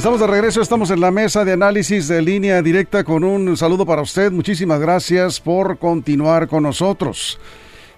Estamos 0.00 0.18
de 0.18 0.26
regreso, 0.26 0.62
estamos 0.62 0.90
en 0.90 0.98
la 0.98 1.10
mesa 1.10 1.44
de 1.44 1.52
análisis 1.52 2.08
de 2.08 2.22
línea 2.22 2.62
directa 2.62 3.04
con 3.04 3.22
un 3.22 3.54
saludo 3.54 3.84
para 3.84 4.00
usted. 4.00 4.32
Muchísimas 4.32 4.80
gracias 4.80 5.38
por 5.38 5.76
continuar 5.76 6.48
con 6.48 6.62
nosotros. 6.62 7.38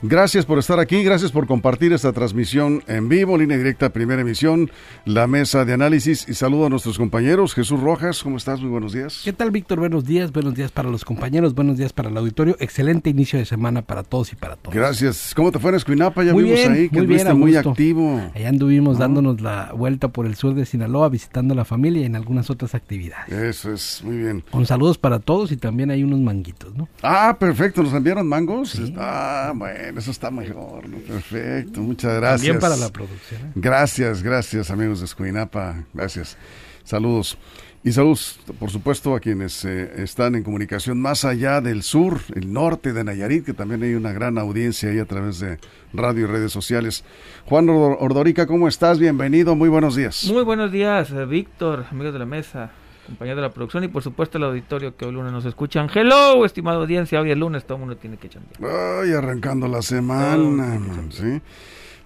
Gracias 0.05 0.45
por 0.45 0.59
estar 0.59 0.81
aquí, 0.81 1.05
gracias 1.05 1.31
por 1.31 1.47
compartir 1.47 1.93
esta 1.93 2.13
transmisión 2.13 2.83
en 2.89 3.09
vivo, 3.09 3.39
línea 3.39 3.57
directa, 3.57 3.91
primera 3.91 4.23
emisión, 4.23 4.69
la 5.05 5.29
mesa 5.29 5.65
de 5.65 5.75
análisis 5.75 6.29
y 6.29 6.35
saludo 6.35 6.67
a 6.67 6.69
nuestros 6.69 6.99
compañeros. 6.99 7.55
Jesús 7.55 7.79
Rojas, 7.79 8.21
¿cómo 8.21 8.37
estás? 8.37 8.61
Muy 8.61 8.71
buenos 8.71 8.93
días. 8.93 9.23
¿Qué 9.25 9.33
tal, 9.33 9.53
Víctor? 9.53 9.79
Buenos 9.79 10.05
días, 10.05 10.33
buenos 10.33 10.57
días 10.57 10.73
para 10.73 10.91
los 10.91 11.05
compañeros, 11.05 11.55
buenos 11.55 11.79
días 11.79 11.93
para 11.93 12.09
el 12.09 12.17
auditorio. 12.17 12.57
Excelente 12.59 13.11
inicio 13.11 13.39
de 13.39 13.45
semana 13.45 13.83
para 13.83 14.03
todos 14.03 14.33
y 14.33 14.35
para 14.35 14.57
todos. 14.57 14.75
Gracias. 14.75 15.35
¿Cómo 15.37 15.53
te 15.53 15.61
fue 15.61 15.71
en 15.71 15.77
Escuinapa? 15.77 16.25
Ya 16.25 16.33
muy 16.33 16.43
vimos 16.43 16.59
bien, 16.59 16.73
ahí 16.73 16.89
que 16.89 16.97
muy 16.97 17.07
bien, 17.07 17.21
estuviste 17.21 17.35
muy 17.35 17.71
activo. 17.71 18.21
Allá 18.35 18.49
anduvimos 18.49 18.99
dándonos 18.99 19.41
la 19.41 19.73
vuelta 19.73 20.09
por 20.09 20.27
el 20.27 20.35
sur 20.35 20.55
de 20.55 20.67
Sinaloa, 20.67 21.11
visitando 21.11 21.55
a 21.55 21.57
la 21.57 21.65
familia 21.65 22.03
y 22.03 22.07
en 22.07 22.17
algunas 22.17 22.51
otras 22.51 22.75
actividades. 22.75 23.33
Eso 23.33 23.73
es, 23.73 24.03
muy 24.05 24.17
bien. 24.17 24.43
Con 24.51 24.67
saludos 24.67 24.99
para 24.99 25.21
todos 25.21 25.53
y 25.53 25.57
también 25.57 25.93
hay 25.93 26.03
unos 26.03 26.19
manguitos, 26.19 26.75
¿no? 26.75 26.89
Ah, 27.05 27.37
perfecto, 27.39 27.85
nos 27.85 27.95
enviaron 27.95 28.27
mangos. 28.27 28.81
Ah, 28.97 29.53
bueno, 29.55 29.92
eso 29.97 30.11
está 30.11 30.31
mejor. 30.31 30.89
Perfecto, 31.07 31.81
muchas 31.81 32.17
gracias. 32.17 32.41
También 32.41 32.61
para 32.61 32.77
la 32.77 32.91
producción. 32.91 33.41
¿eh? 33.41 33.53
Gracias, 33.55 34.23
gracias 34.23 34.71
amigos 34.71 35.01
de 35.01 35.07
Escuinapa, 35.07 35.85
gracias. 35.93 36.37
Saludos. 36.85 37.39
Y 37.85 37.91
saludos, 37.91 38.39
por 38.61 38.71
supuesto, 38.71 39.17
a 39.17 39.19
quienes 39.19 39.65
eh, 39.65 40.05
están 40.05 40.37
en 40.37 40.45
comunicación 40.45 41.01
más 41.01 41.25
allá 41.25 41.61
del 41.61 41.83
sur, 41.83 42.21
el 42.33 42.53
norte 42.53 42.93
de 42.93 43.03
Nayarit, 43.03 43.45
que 43.45 43.55
también 43.55 43.83
hay 43.83 43.95
una 43.95 44.13
gran 44.13 44.39
audiencia 44.39 44.89
ahí 44.89 45.01
a 45.01 45.05
través 45.05 45.41
de 45.41 45.59
radio 45.93 46.23
y 46.23 46.27
redes 46.27 46.53
sociales. 46.53 47.03
Juan 47.47 47.69
Ordorica, 47.69 48.47
¿cómo 48.47 48.69
estás? 48.69 49.01
Bienvenido, 49.01 49.57
muy 49.57 49.69
buenos 49.69 49.97
días. 49.97 50.25
Muy 50.33 50.45
buenos 50.45 50.71
días, 50.71 51.11
eh, 51.11 51.25
Víctor, 51.25 51.87
amigos 51.91 52.13
de 52.13 52.19
la 52.21 52.27
mesa, 52.27 52.71
compañeros 53.07 53.37
de 53.37 53.43
la 53.43 53.53
producción 53.53 53.85
y 53.85 53.89
por 53.89 54.03
supuesto 54.03 54.39
el 54.39 54.45
auditorio 54.45 54.97
que 54.97 55.05
hoy 55.05 55.13
lunes 55.13 55.33
nos 55.33 55.45
escuchan. 55.45 55.89
Hello, 55.93 56.45
estimada 56.45 56.79
audiencia, 56.79 57.21
hoy 57.21 57.31
es 57.31 57.37
lunes, 57.39 57.65
todo 57.65 57.77
el 57.77 57.81
mundo 57.81 57.97
tiene 57.97 58.17
que 58.17 58.29
chambear. 58.29 59.03
Ay, 59.03 59.13
arrancando 59.13 59.69
la 59.69 59.83
semana, 59.83 60.79
¿sí? 61.11 61.41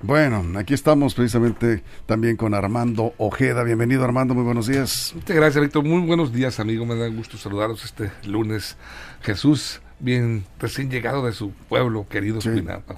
Bueno, 0.03 0.45
aquí 0.59 0.75
estamos 0.75 1.15
precisamente 1.15 1.83
también 2.05 2.37
con 2.37 2.53
Armando 2.53 3.15
Ojeda. 3.17 3.63
Bienvenido 3.65 4.05
Armando, 4.05 4.35
muy 4.35 4.45
buenos 4.45 4.67
días. 4.67 5.13
Muchas 5.15 5.37
gracias 5.37 5.63
Víctor, 5.63 5.85
muy 5.85 6.03
buenos 6.07 6.33
días 6.33 6.61
amigo, 6.61 6.85
me 6.85 6.95
da 6.97 7.09
gusto 7.09 7.39
saludaros 7.39 7.85
este 7.85 8.11
lunes. 8.27 8.77
Jesús, 9.23 9.81
bien 9.99 10.45
recién 10.59 10.91
llegado 10.91 11.25
de 11.25 11.33
su 11.33 11.51
pueblo 11.69 12.07
querido, 12.09 12.41
Sí. 12.41 12.51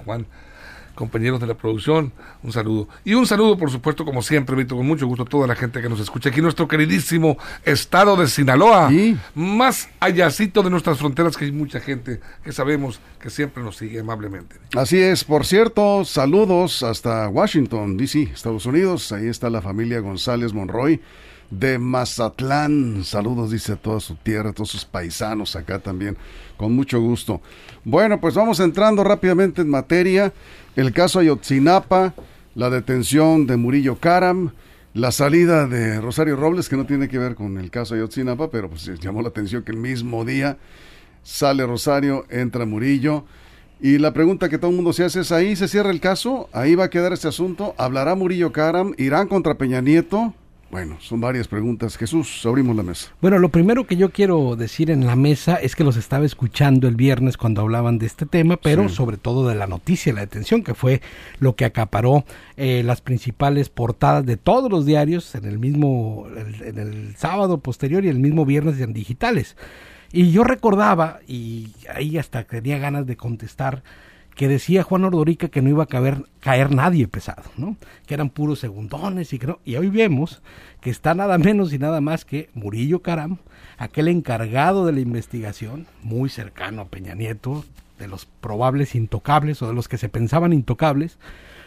Juan 0.05 0.25
compañeros 0.99 1.39
de 1.39 1.47
la 1.47 1.53
producción, 1.53 2.11
un 2.43 2.51
saludo. 2.51 2.89
Y 3.05 3.13
un 3.13 3.25
saludo, 3.25 3.57
por 3.57 3.71
supuesto, 3.71 4.03
como 4.03 4.21
siempre, 4.21 4.53
Víctor, 4.55 4.77
con 4.77 4.85
mucho 4.85 5.07
gusto 5.07 5.23
a 5.23 5.25
toda 5.25 5.47
la 5.47 5.55
gente 5.55 5.81
que 5.81 5.87
nos 5.87 6.01
escucha 6.01 6.29
aquí 6.29 6.41
nuestro 6.41 6.67
queridísimo 6.67 7.37
estado 7.63 8.17
de 8.17 8.27
Sinaloa, 8.27 8.89
Sí. 8.89 9.17
más 9.33 9.87
allácito 10.01 10.61
de 10.61 10.69
nuestras 10.69 10.97
fronteras, 10.97 11.37
que 11.37 11.45
hay 11.45 11.53
mucha 11.53 11.79
gente 11.79 12.19
que 12.43 12.51
sabemos 12.51 12.99
que 13.21 13.29
siempre 13.29 13.63
nos 13.63 13.77
sigue 13.77 14.01
amablemente. 14.01 14.57
Así 14.75 14.99
es, 14.99 15.23
por 15.23 15.45
cierto, 15.45 16.03
saludos 16.03 16.83
hasta 16.83 17.29
Washington, 17.29 17.95
D.C., 17.95 18.23
Estados 18.33 18.65
Unidos. 18.65 19.13
Ahí 19.13 19.27
está 19.27 19.49
la 19.49 19.61
familia 19.61 20.01
González 20.01 20.51
Monroy 20.53 20.99
de 21.49 21.79
Mazatlán. 21.79 23.03
Saludos, 23.03 23.51
dice 23.51 23.71
a 23.73 23.75
toda 23.75 23.99
su 23.99 24.15
tierra, 24.15 24.49
a 24.49 24.53
todos 24.53 24.69
sus 24.69 24.85
paisanos 24.85 25.55
acá 25.55 25.79
también, 25.79 26.17
con 26.57 26.73
mucho 26.75 26.99
gusto. 26.99 27.41
Bueno, 27.83 28.19
pues 28.19 28.35
vamos 28.35 28.59
entrando 28.59 29.03
rápidamente 29.03 29.61
en 29.61 29.69
materia. 29.69 30.31
El 30.75 30.93
caso 30.93 31.19
Ayotzinapa, 31.19 32.13
la 32.55 32.69
detención 32.69 33.47
de 33.47 33.57
Murillo 33.57 33.95
Karam, 33.99 34.51
la 34.93 35.11
salida 35.11 35.67
de 35.67 35.99
Rosario 35.99 36.35
Robles, 36.35 36.69
que 36.69 36.77
no 36.77 36.85
tiene 36.85 37.07
que 37.07 37.17
ver 37.17 37.35
con 37.35 37.57
el 37.57 37.69
caso 37.71 37.95
Ayotzinapa, 37.95 38.49
pero 38.49 38.69
pues 38.69 38.85
llamó 38.99 39.21
la 39.21 39.29
atención 39.29 39.63
que 39.63 39.71
el 39.71 39.77
mismo 39.77 40.25
día 40.25 40.57
sale 41.23 41.65
Rosario, 41.65 42.25
entra 42.29 42.65
Murillo. 42.65 43.25
Y 43.81 43.97
la 43.97 44.13
pregunta 44.13 44.49
que 44.49 44.57
todo 44.57 44.71
el 44.71 44.75
mundo 44.75 44.93
se 44.93 45.05
hace 45.05 45.21
es, 45.21 45.31
¿ahí 45.31 45.55
se 45.55 45.67
cierra 45.67 45.89
el 45.89 46.01
caso? 46.01 46.49
¿Ahí 46.51 46.75
va 46.75 46.85
a 46.85 46.89
quedar 46.89 47.13
este 47.13 47.29
asunto? 47.29 47.75
¿Hablará 47.77 48.15
Murillo 48.15 48.51
Karam? 48.51 48.93
¿Irán 48.97 49.27
contra 49.27 49.55
Peña 49.55 49.81
Nieto? 49.81 50.33
Bueno, 50.71 50.97
son 50.99 51.19
varias 51.19 51.47
preguntas. 51.47 51.97
Jesús, 51.97 52.45
abrimos 52.45 52.75
la 52.75 52.83
mesa. 52.83 53.09
Bueno, 53.21 53.39
lo 53.39 53.49
primero 53.49 53.87
que 53.87 53.95
yo 53.97 54.11
quiero 54.11 54.55
decir 54.55 54.91
en 54.91 55.07
la 55.07 55.15
mesa 55.15 55.55
es 55.55 55.75
que 55.75 55.83
los 55.83 55.97
estaba 55.97 56.25
escuchando 56.27 56.87
el 56.87 56.95
viernes 56.95 57.37
cuando 57.37 57.61
hablaban 57.61 57.97
de 57.97 58.05
este 58.05 58.27
tema, 58.27 58.55
pero 58.55 58.87
Sí. 58.87 58.93
sobre 58.95 59.17
todo 59.17 59.47
de 59.49 59.55
la 59.55 59.65
noticia, 59.65 60.13
la 60.13 60.21
detención, 60.21 60.63
que 60.63 60.75
fue 60.75 61.01
lo 61.39 61.55
que 61.55 61.65
acaparó 61.65 62.23
eh, 62.55 62.83
las 62.83 63.01
principales 63.01 63.69
portadas 63.69 64.25
de 64.27 64.37
todos 64.37 64.69
los 64.69 64.85
diarios 64.85 65.33
en 65.33 65.45
el 65.45 65.57
mismo, 65.57 66.27
el- 66.37 66.61
en 66.61 66.77
el 66.77 67.15
sábado 67.15 67.57
posterior 67.57 68.05
y 68.05 68.09
el 68.09 68.19
mismo 68.19 68.45
viernes 68.45 68.79
en 68.79 68.93
digitales. 68.93 69.57
Y 70.11 70.31
yo 70.31 70.43
recordaba, 70.43 71.19
y 71.27 71.69
ahí 71.95 72.17
hasta 72.19 72.43
tenía 72.43 72.77
ganas 72.77 73.07
de 73.07 73.15
contestar, 73.17 73.81
que 74.39 74.47
decía 74.47 74.83
Juan 74.83 75.03
Ordorica 75.03 75.49
que 75.49 75.61
no 75.61 75.67
iba 75.67 75.83
a 75.83 75.87
caber, 75.87 76.23
caer 76.39 76.71
nadie 76.73 77.09
pesado, 77.09 77.43
¿no? 77.57 77.75
Que 78.05 78.13
eran 78.13 78.29
puros 78.29 78.59
segundones 78.59 79.33
y 79.33 79.37
que 79.37 79.47
no. 79.47 79.59
Y 79.65 79.75
hoy 79.75 79.89
vemos 79.89 80.41
que 80.79 80.89
está 80.89 81.13
nada 81.13 81.37
menos 81.37 81.73
y 81.73 81.77
nada 81.77 81.99
más 81.99 82.23
que 82.23 82.49
Murillo 82.53 83.01
Caram, 83.01 83.39
aquel 83.77 84.07
encargado 84.07 84.85
de 84.85 84.93
la 84.93 85.01
investigación, 85.01 85.87
muy 86.03 86.29
cercano 86.29 86.83
a 86.83 86.85
Peña 86.85 87.15
Nieto, 87.15 87.65
de 87.97 88.07
los 88.07 88.27
probables 88.27 88.95
intocables 88.95 89.61
o 89.61 89.67
de 89.67 89.73
los 89.73 89.89
que 89.89 89.97
se 89.97 90.07
pensaban 90.07 90.53
intocables, 90.53 91.17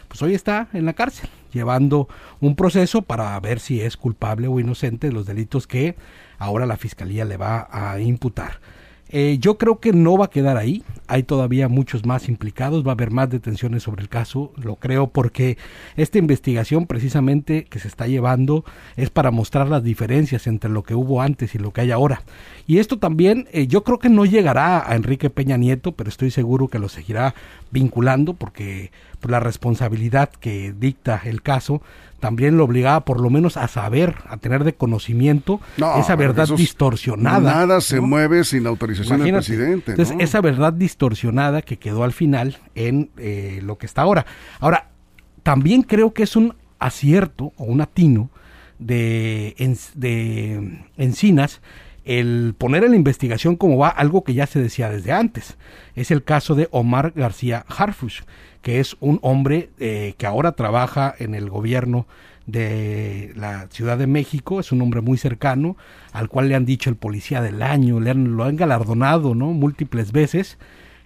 pues 0.07 0.19
hoy 0.23 0.33
está 0.33 0.67
en 0.73 0.87
la 0.87 0.93
cárcel, 0.93 1.29
llevando 1.53 2.07
un 2.41 2.55
proceso 2.55 3.03
para 3.03 3.39
ver 3.39 3.59
si 3.59 3.81
es 3.81 3.97
culpable 3.97 4.47
o 4.47 4.59
inocente 4.59 5.09
de 5.09 5.13
los 5.13 5.27
delitos 5.27 5.67
que 5.67 5.95
ahora 6.39 6.65
la 6.65 6.77
fiscalía 6.77 7.23
le 7.23 7.37
va 7.37 7.67
a 7.69 7.99
imputar. 7.99 8.61
Eh, 9.15 9.37
yo 9.39 9.59
creo 9.59 9.79
que 9.79 9.93
no 9.93 10.17
va 10.17 10.25
a 10.25 10.29
quedar 10.31 10.57
ahí, 10.57 10.81
hay 11.05 11.21
todavía 11.21 11.67
muchos 11.67 12.03
más 12.03 12.27
implicados, 12.29 12.83
va 12.83 12.89
a 12.89 12.93
haber 12.93 13.11
más 13.11 13.29
detenciones 13.29 13.83
sobre 13.83 14.01
el 14.01 14.09
caso, 14.09 14.51
lo 14.57 14.77
creo 14.77 15.05
porque 15.05 15.59
esta 15.95 16.17
investigación 16.17 16.87
precisamente 16.87 17.65
que 17.65 17.77
se 17.77 17.87
está 17.87 18.07
llevando 18.07 18.65
es 18.95 19.11
para 19.11 19.29
mostrar 19.29 19.69
las 19.69 19.83
diferencias 19.83 20.47
entre 20.47 20.71
lo 20.71 20.81
que 20.81 20.95
hubo 20.95 21.21
antes 21.21 21.53
y 21.53 21.59
lo 21.59 21.71
que 21.71 21.81
hay 21.81 21.91
ahora. 21.91 22.23
Y 22.65 22.79
esto 22.79 22.97
también 22.97 23.47
eh, 23.51 23.67
yo 23.67 23.83
creo 23.83 23.99
que 23.99 24.09
no 24.09 24.25
llegará 24.25 24.89
a 24.89 24.95
Enrique 24.95 25.29
Peña 25.29 25.57
Nieto, 25.57 25.91
pero 25.91 26.09
estoy 26.09 26.31
seguro 26.31 26.67
que 26.67 26.79
lo 26.79 26.89
seguirá 26.89 27.35
vinculando 27.69 28.33
porque 28.33 28.89
la 29.31 29.39
responsabilidad 29.39 30.29
que 30.29 30.73
dicta 30.77 31.21
el 31.25 31.41
caso 31.41 31.81
también 32.19 32.55
lo 32.55 32.63
obligaba 32.63 33.03
por 33.03 33.19
lo 33.19 33.29
menos 33.29 33.57
a 33.57 33.67
saber, 33.67 34.15
a 34.27 34.37
tener 34.37 34.63
de 34.63 34.73
conocimiento 34.75 35.59
No, 35.75 35.97
esa 35.97 36.15
verdad 36.15 36.47
distorsionada. 36.55 37.53
Nada 37.53 37.81
se 37.81 37.97
¿no? 37.97 38.03
mueve 38.03 38.45
sin 38.45 38.63
la 38.63 38.69
autorización 38.69 39.21
del 39.21 39.33
presidente. 39.33 39.91
Entonces, 39.91 40.15
¿no? 40.15 40.23
esa 40.23 40.39
verdad 40.39 40.71
distorsionada 40.71 41.61
que 41.61 41.77
quedó 41.77 42.05
al 42.05 42.13
final 42.13 42.59
en 42.75 43.09
eh, 43.17 43.59
lo 43.61 43.77
que 43.77 43.85
está 43.85 44.03
ahora. 44.03 44.25
Ahora, 44.61 44.87
también 45.43 45.81
creo 45.81 46.13
que 46.13 46.23
es 46.23 46.37
un 46.37 46.55
acierto 46.79 47.51
o 47.57 47.65
un 47.65 47.81
atino 47.81 48.29
de, 48.79 49.55
de 49.95 50.85
Encinas 50.97 51.61
el 52.05 52.55
poner 52.57 52.83
en 52.83 52.91
la 52.91 52.97
investigación 52.97 53.55
como 53.55 53.77
va 53.77 53.87
algo 53.89 54.23
que 54.23 54.33
ya 54.33 54.47
se 54.47 54.61
decía 54.61 54.89
desde 54.89 55.11
antes. 55.11 55.57
Es 55.95 56.11
el 56.11 56.23
caso 56.23 56.55
de 56.55 56.67
Omar 56.71 57.13
García 57.15 57.65
Harfush, 57.67 58.21
que 58.61 58.79
es 58.79 58.95
un 58.99 59.19
hombre 59.21 59.69
eh, 59.79 60.15
que 60.17 60.25
ahora 60.25 60.53
trabaja 60.53 61.13
en 61.17 61.35
el 61.35 61.49
gobierno 61.49 62.07
de 62.45 63.31
la 63.35 63.67
Ciudad 63.69 63.97
de 63.97 64.07
México, 64.07 64.59
es 64.59 64.71
un 64.71 64.81
hombre 64.81 65.01
muy 65.01 65.17
cercano, 65.17 65.77
al 66.11 66.27
cual 66.27 66.49
le 66.49 66.55
han 66.55 66.65
dicho 66.65 66.89
el 66.89 66.97
policía 66.97 67.41
del 67.41 67.61
año, 67.61 67.99
le 67.99 68.09
han, 68.09 68.35
lo 68.35 68.43
han 68.43 68.57
galardonado, 68.57 69.33
¿no? 69.33 69.47
Múltiples 69.47 70.11
veces, 70.11 70.57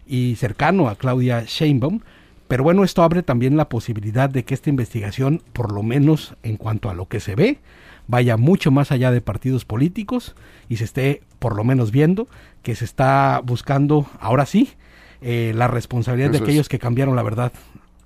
y 0.07 0.35
cercano 0.35 0.89
a 0.89 0.95
Claudia 0.95 1.43
Sheinbaum. 1.45 2.01
Pero 2.47 2.63
bueno, 2.63 2.83
esto 2.83 3.03
abre 3.03 3.23
también 3.23 3.57
la 3.57 3.69
posibilidad 3.69 4.29
de 4.29 4.45
que 4.45 4.53
esta 4.53 4.69
investigación, 4.69 5.43
por 5.53 5.71
lo 5.71 5.83
menos 5.83 6.35
en 6.43 6.55
cuanto 6.55 6.89
a 6.89 6.93
lo 6.93 7.07
que 7.07 7.19
se 7.19 7.35
ve, 7.35 7.59
vaya 8.07 8.37
mucho 8.37 8.71
más 8.71 8.91
allá 8.91 9.11
de 9.11 9.21
partidos 9.21 9.65
políticos 9.65 10.35
y 10.69 10.77
se 10.77 10.85
esté 10.85 11.21
por 11.39 11.55
lo 11.55 11.63
menos 11.63 11.91
viendo 11.91 12.27
que 12.63 12.75
se 12.75 12.85
está 12.85 13.41
buscando, 13.43 14.07
ahora 14.19 14.45
sí, 14.45 14.73
eh, 15.21 15.53
la 15.55 15.67
responsabilidad 15.67 16.29
Eso 16.31 16.39
de 16.39 16.45
es. 16.45 16.49
aquellos 16.49 16.69
que 16.69 16.79
cambiaron 16.79 17.15
la 17.15 17.23
verdad 17.23 17.51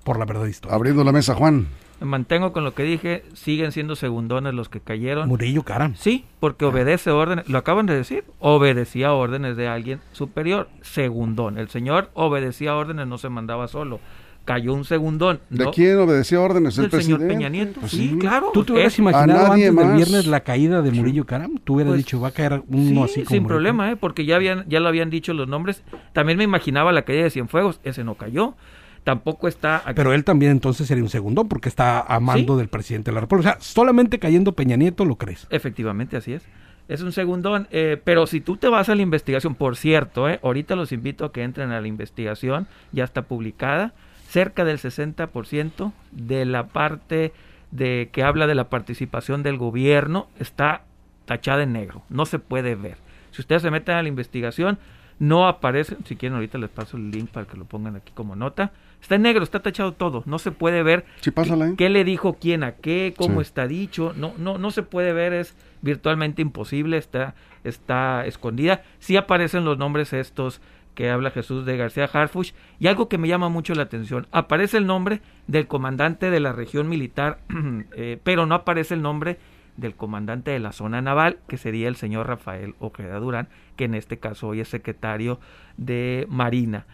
por 0.03 0.17
la 0.19 0.25
verdad 0.25 0.45
histórica. 0.45 0.75
Abriendo 0.75 1.03
la 1.03 1.11
mesa, 1.11 1.35
Juan. 1.35 1.67
Me 1.99 2.07
mantengo 2.07 2.51
con 2.51 2.63
lo 2.63 2.73
que 2.73 2.81
dije, 2.81 3.23
siguen 3.33 3.71
siendo 3.71 3.95
segundones 3.95 4.55
los 4.55 4.69
que 4.69 4.79
cayeron. 4.79 5.29
Murillo 5.29 5.61
Caram. 5.61 5.93
Sí, 5.95 6.25
porque 6.39 6.65
obedece 6.65 7.11
órdenes, 7.11 7.47
lo 7.47 7.59
acaban 7.59 7.85
de 7.85 7.95
decir, 7.95 8.23
obedecía 8.39 9.13
órdenes 9.13 9.55
de 9.55 9.67
alguien 9.67 9.99
superior, 10.11 10.67
segundón. 10.81 11.59
El 11.59 11.69
señor 11.69 12.09
obedecía 12.15 12.75
órdenes, 12.75 13.05
no 13.05 13.19
se 13.19 13.29
mandaba 13.29 13.67
solo. 13.67 13.99
Cayó 14.43 14.73
un 14.73 14.85
segundón. 14.85 15.39
¿De 15.49 15.69
quién 15.71 15.97
obedecía 15.99 16.41
órdenes? 16.41 16.77
¿El 16.77 16.89
Del 16.89 17.01
señor 17.03 17.19
presidente? 17.19 17.27
Peña 17.35 17.49
Nieto. 17.49 17.79
Pues 17.79 17.91
sí, 17.91 18.17
claro. 18.19 18.49
¿Tú 18.53 18.63
te 18.63 18.73
hubieras 18.73 18.97
imaginado 18.97 19.51
antes 19.53 19.75
del 19.75 19.91
viernes 19.93 20.25
la 20.27 20.39
caída 20.39 20.81
de 20.81 20.91
Murillo 20.91 21.25
Caram? 21.25 21.57
Tú 21.63 21.75
hubieras 21.75 21.91
Pues, 21.91 22.05
dicho, 22.05 22.19
va 22.19 22.29
a 22.29 22.31
caer 22.31 22.63
uno 22.67 23.05
Sí, 23.07 23.11
así 23.13 23.23
como 23.23 23.29
sin 23.29 23.43
Murillo 23.43 23.47
problema, 23.47 23.91
¿eh? 23.91 23.95
porque 23.95 24.25
ya 24.25 24.35
habían 24.37 24.65
ya 24.67 24.79
lo 24.79 24.87
habían 24.87 25.09
dicho 25.11 25.33
los 25.33 25.47
nombres. 25.47 25.83
También 26.13 26.37
me 26.39 26.43
imaginaba 26.43 26.91
la 26.91 27.03
caída 27.03 27.23
de 27.23 27.29
Cienfuegos, 27.29 27.79
ese 27.83 28.03
no 28.03 28.15
cayó. 28.15 28.55
Tampoco 29.03 29.47
está 29.47 29.77
aquí. 29.77 29.93
Pero 29.95 30.13
él 30.13 30.23
también 30.23 30.51
entonces 30.51 30.87
sería 30.87 31.03
un 31.03 31.09
segundón 31.09 31.47
porque 31.47 31.69
está 31.69 32.01
a 32.01 32.19
mando 32.19 32.53
Sí. 32.53 32.59
del 32.59 32.67
presidente 32.69 33.11
de 33.11 33.15
la 33.15 33.21
República. 33.21 33.49
O 33.49 33.53
sea, 33.53 33.61
solamente 33.61 34.19
cayendo 34.19 34.51
Peña 34.53 34.75
Nieto 34.75 35.05
lo 35.05 35.15
crees. 35.17 35.47
Efectivamente, 35.49 36.17
así 36.17 36.33
es. 36.33 36.43
Es 36.87 37.01
un 37.01 37.11
segundón, 37.11 37.67
eh, 37.71 37.99
pero 38.03 38.27
si 38.27 38.41
tú 38.41 38.57
te 38.57 38.67
vas 38.67 38.89
a 38.89 38.95
la 38.95 39.01
investigación, 39.01 39.55
por 39.55 39.75
cierto, 39.77 40.27
eh, 40.29 40.39
ahorita 40.43 40.75
los 40.75 40.91
invito 40.91 41.25
a 41.25 41.31
que 41.31 41.41
entren 41.43 41.71
a 41.71 41.79
la 41.79 41.87
investigación, 41.87 42.67
ya 42.91 43.03
está 43.05 43.21
publicada, 43.23 43.93
cerca 44.31 44.63
del 44.63 44.77
60% 44.77 45.91
de 46.11 46.45
la 46.45 46.67
parte 46.67 47.33
de 47.71 48.09
que 48.11 48.23
habla 48.23 48.47
de 48.47 48.55
la 48.55 48.69
participación 48.69 49.43
del 49.43 49.57
gobierno 49.57 50.27
está 50.39 50.83
tachada 51.25 51.63
en 51.63 51.73
negro, 51.73 52.03
no 52.09 52.25
se 52.25 52.39
puede 52.39 52.75
ver. 52.75 52.97
Si 53.31 53.41
ustedes 53.41 53.61
se 53.61 53.71
meten 53.71 53.95
a 53.95 54.01
la 54.01 54.07
investigación, 54.09 54.77
no 55.19 55.47
aparece, 55.47 55.95
si 56.05 56.15
quieren 56.15 56.35
ahorita 56.35 56.57
les 56.57 56.69
paso 56.69 56.97
el 56.97 57.11
link 57.11 57.29
para 57.29 57.45
que 57.45 57.55
lo 57.57 57.65
pongan 57.65 57.95
aquí 57.95 58.11
como 58.13 58.35
nota, 58.35 58.71
está 59.01 59.15
en 59.15 59.21
negro, 59.21 59.43
está 59.43 59.59
tachado 59.61 59.93
todo, 59.93 60.23
no 60.25 60.39
se 60.39 60.51
puede 60.51 60.81
ver 60.83 61.05
Sí, 61.21 61.29
¿eh? 61.29 61.73
qué 61.77 61.89
le 61.89 62.03
dijo 62.03 62.37
quién 62.39 62.63
a 62.63 62.73
qué, 62.73 63.13
cómo 63.17 63.35
Sí. 63.35 63.47
está 63.47 63.67
dicho, 63.67 64.13
no, 64.17 64.33
no, 64.37 64.57
no 64.57 64.71
se 64.71 64.83
puede 64.83 65.13
ver, 65.13 65.33
es 65.33 65.55
virtualmente 65.81 66.41
imposible, 66.41 66.97
está, 66.97 67.35
está 67.63 68.25
escondida. 68.25 68.83
Sí 68.99 69.15
aparecen 69.17 69.63
los 69.65 69.77
nombres 69.77 70.11
estos 70.13 70.59
que 70.95 71.09
habla 71.09 71.31
Jesús 71.31 71.65
de 71.65 71.77
García 71.77 72.09
Harfuch, 72.11 72.53
y 72.79 72.87
algo 72.87 73.07
que 73.07 73.17
me 73.17 73.27
llama 73.27 73.49
mucho 73.49 73.73
la 73.73 73.83
atención, 73.83 74.27
aparece 74.31 74.77
el 74.77 74.85
nombre 74.85 75.21
del 75.47 75.67
comandante 75.67 76.29
de 76.29 76.39
la 76.39 76.53
región 76.53 76.89
militar, 76.89 77.39
eh, 77.95 78.19
pero 78.23 78.45
no 78.45 78.55
aparece 78.55 78.93
el 78.93 79.01
nombre 79.01 79.37
del 79.77 79.95
comandante 79.95 80.51
de 80.51 80.59
la 80.59 80.73
zona 80.73 81.01
naval, 81.01 81.39
que 81.47 81.57
sería 81.57 81.87
el 81.87 81.95
señor 81.95 82.27
Rafael 82.27 82.75
Ojeda 82.79 83.19
Durán, 83.19 83.47
que 83.75 83.85
en 83.85 83.95
este 83.95 84.19
caso 84.19 84.49
hoy 84.49 84.59
es 84.59 84.67
secretario 84.67 85.39
de 85.77 86.27
Marina. 86.29 86.85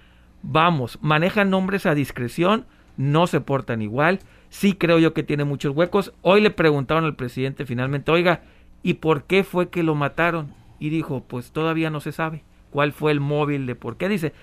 Vamos, 0.44 1.00
manejan 1.02 1.50
nombres 1.50 1.86
a 1.86 1.96
discreción, 1.96 2.66
no 2.96 3.28
se 3.28 3.42
portan 3.42 3.82
igual, 3.82 4.20
sí 4.50 4.74
creo 4.74 5.00
yo 5.00 5.14
que 5.14 5.24
tiene 5.24 5.44
muchos 5.44 5.76
huecos. 5.76 6.14
Hoy 6.22 6.42
le 6.42 6.52
preguntaron 6.52 7.04
al 7.04 7.16
presidente 7.16 7.66
finalmente, 7.66 8.12
oiga, 8.12 8.42
¿y 8.84 8.96
por 8.96 9.24
qué 9.24 9.44
fue 9.44 9.70
que 9.70 9.84
lo 9.84 9.96
mataron? 9.96 10.54
Y 10.80 10.90
dijo, 10.90 11.24
pues 11.28 11.52
todavía 11.52 11.90
no 11.90 12.00
se 12.00 12.12
sabe 12.12 12.44
cuál 12.70 12.92
fue 12.92 13.12
el 13.12 13.20
móvil 13.20 13.66
de 13.66 13.76
por 13.76 13.98
qué. 13.98 14.10
Dice, 14.10 14.34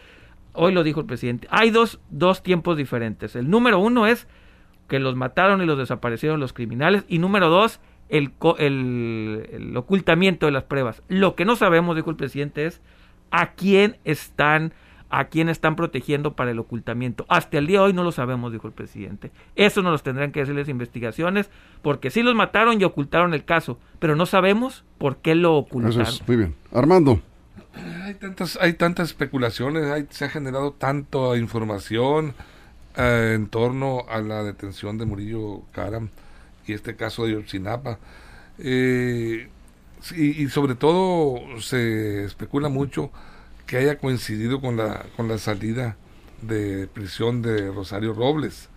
hoy 0.53 0.73
lo 0.73 0.83
dijo 0.83 1.01
el 1.01 1.07
presidente, 1.07 1.47
hay 1.51 1.71
dos, 1.71 2.01
dos 2.11 2.43
tiempos 2.43 2.77
diferentes. 2.77 3.37
El 3.37 3.51
número 3.51 3.79
uno 3.79 4.07
es 4.07 4.27
que 4.89 4.99
los 4.99 5.17
mataron 5.17 5.63
y 5.63 5.67
los 5.67 5.79
desaparecieron 5.79 6.41
los 6.41 6.53
criminales. 6.53 7.05
Y 7.09 7.19
número 7.19 7.49
dos, 7.49 7.81
el, 8.09 8.33
el, 8.59 9.49
el 9.53 9.77
ocultamiento 9.77 10.47
de 10.47 10.53
las 10.53 10.65
pruebas. 10.65 11.03
Lo 11.09 11.35
que 11.35 11.45
no 11.45 11.57
sabemos, 11.57 11.97
dijo 11.97 12.11
el 12.11 12.17
presidente, 12.17 12.67
es 12.67 12.81
a 13.31 13.53
quién 13.53 13.97
están 14.05 14.73
a 15.11 15.27
quién 15.27 15.49
están 15.49 15.77
protegiendo 15.77 16.33
para 16.33 16.51
el 16.51 16.59
ocultamiento. 16.59 17.25
Hasta 17.29 17.59
el 17.59 17.69
día 17.69 17.79
de 17.79 17.85
hoy 17.87 17.93
no 17.93 18.03
lo 18.03 18.11
sabemos, 18.11 18.51
dijo 18.53 18.67
el 18.67 18.73
presidente. 18.73 19.31
Eso 19.55 19.81
nos 19.81 19.93
los 19.93 20.03
tendrán 20.03 20.33
que 20.33 20.41
decir 20.41 20.57
las 20.57 20.69
investigaciones, 20.69 21.51
porque 21.83 22.11
sí 22.11 22.25
los 22.25 22.35
mataron 22.35 22.81
y 22.81 22.85
ocultaron 22.85 23.33
el 23.33 23.45
caso, 23.45 23.79
pero 24.01 24.17
no 24.17 24.27
sabemos 24.27 24.85
por 24.99 25.19
qué 25.19 25.37
lo 25.37 25.51
Eso 25.51 25.59
ocultaron. 25.59 26.03
es, 26.03 26.27
muy 26.27 26.37
bien. 26.37 26.55
Armando, 26.73 27.21
Hay 28.05 28.15
tantas, 28.15 28.59
hay 28.61 28.75
tantas 28.75 29.09
especulaciones, 29.09 29.85
hay- 29.91 30.07
se 30.11 30.25
ha 30.25 30.29
generado 30.29 30.73
tanta 30.73 31.37
información 31.37 32.35
eh, 32.97 33.33
en 33.35 33.49
torno 33.49 34.05
a 34.09 34.21
la 34.21 34.43
detención 34.45 34.99
de 34.99 35.07
Murillo 35.07 35.63
Caram 35.73 36.09
y 36.67 36.73
este 36.73 36.97
caso 36.97 37.25
de 37.27 37.33
Yotzinapa. 37.33 37.99
Eh, 38.59 39.49
sí, 40.01 40.35
y 40.39 40.49
sobre 40.49 40.75
todo 40.77 41.61
se 41.61 42.25
especula 42.25 42.69
mucho 42.69 43.11
que 43.67 43.79
haya 43.79 43.99
coincidido 43.99 44.61
con 44.61 44.77
la, 44.77 45.07
con 45.17 45.29
la 45.29 45.39
salida 45.39 45.97
de 46.43 46.87
prisión 46.89 47.43
de 47.43 47.71
Rosario 47.73 48.13
Robles, 48.15 48.69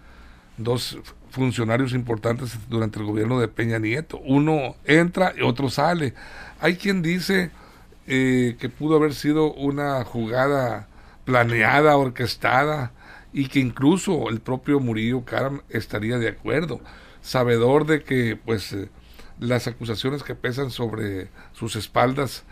dos 0.58 0.98
funcionarios 1.32 1.94
importantes 1.94 2.58
durante 2.70 3.00
el 3.00 3.06
gobierno 3.06 3.40
de 3.40 3.48
Peña 3.48 3.80
Nieto. 3.80 4.20
Uno 4.26 4.76
entra 4.86 5.34
y 5.38 5.42
otro 5.44 5.70
sale. 5.70 6.14
Hay 6.60 6.76
quien 6.78 7.02
dice 7.02 7.52
eh, 8.08 8.56
que 8.60 8.70
pudo 8.70 8.96
haber 8.98 9.14
sido 9.14 9.54
una 9.54 10.04
jugada 10.04 10.88
planeada, 11.26 11.98
orquestada, 11.98 12.94
y 13.34 13.48
que 13.50 13.60
incluso 13.60 14.30
el 14.30 14.40
propio 14.40 14.80
Murillo 14.80 15.26
Karam 15.26 15.62
estaría 15.70 16.18
de 16.18 16.30
acuerdo, 16.30 16.82
sabedor 17.22 17.86
de 17.86 18.04
que 18.04 18.38
pues 18.44 18.72
eh, 18.74 18.90
las 19.40 19.68
acusaciones 19.68 20.24
que 20.24 20.36
pesan 20.36 20.72
sobre 20.72 21.30
sus 21.54 21.76
espaldas 21.76 22.44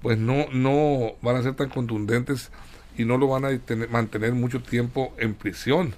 pues 0.00 0.18
no, 0.18 0.46
no 0.52 1.12
van 1.22 1.36
a 1.36 1.42
ser 1.42 1.54
tan 1.54 1.68
contundentes 1.68 2.50
y 2.96 3.04
no 3.04 3.18
lo 3.18 3.28
van 3.28 3.44
a 3.44 3.56
tener- 3.58 3.88
mantener 3.90 4.32
mucho 4.32 4.62
tiempo 4.62 5.14
en 5.18 5.34
prisión. 5.34 5.94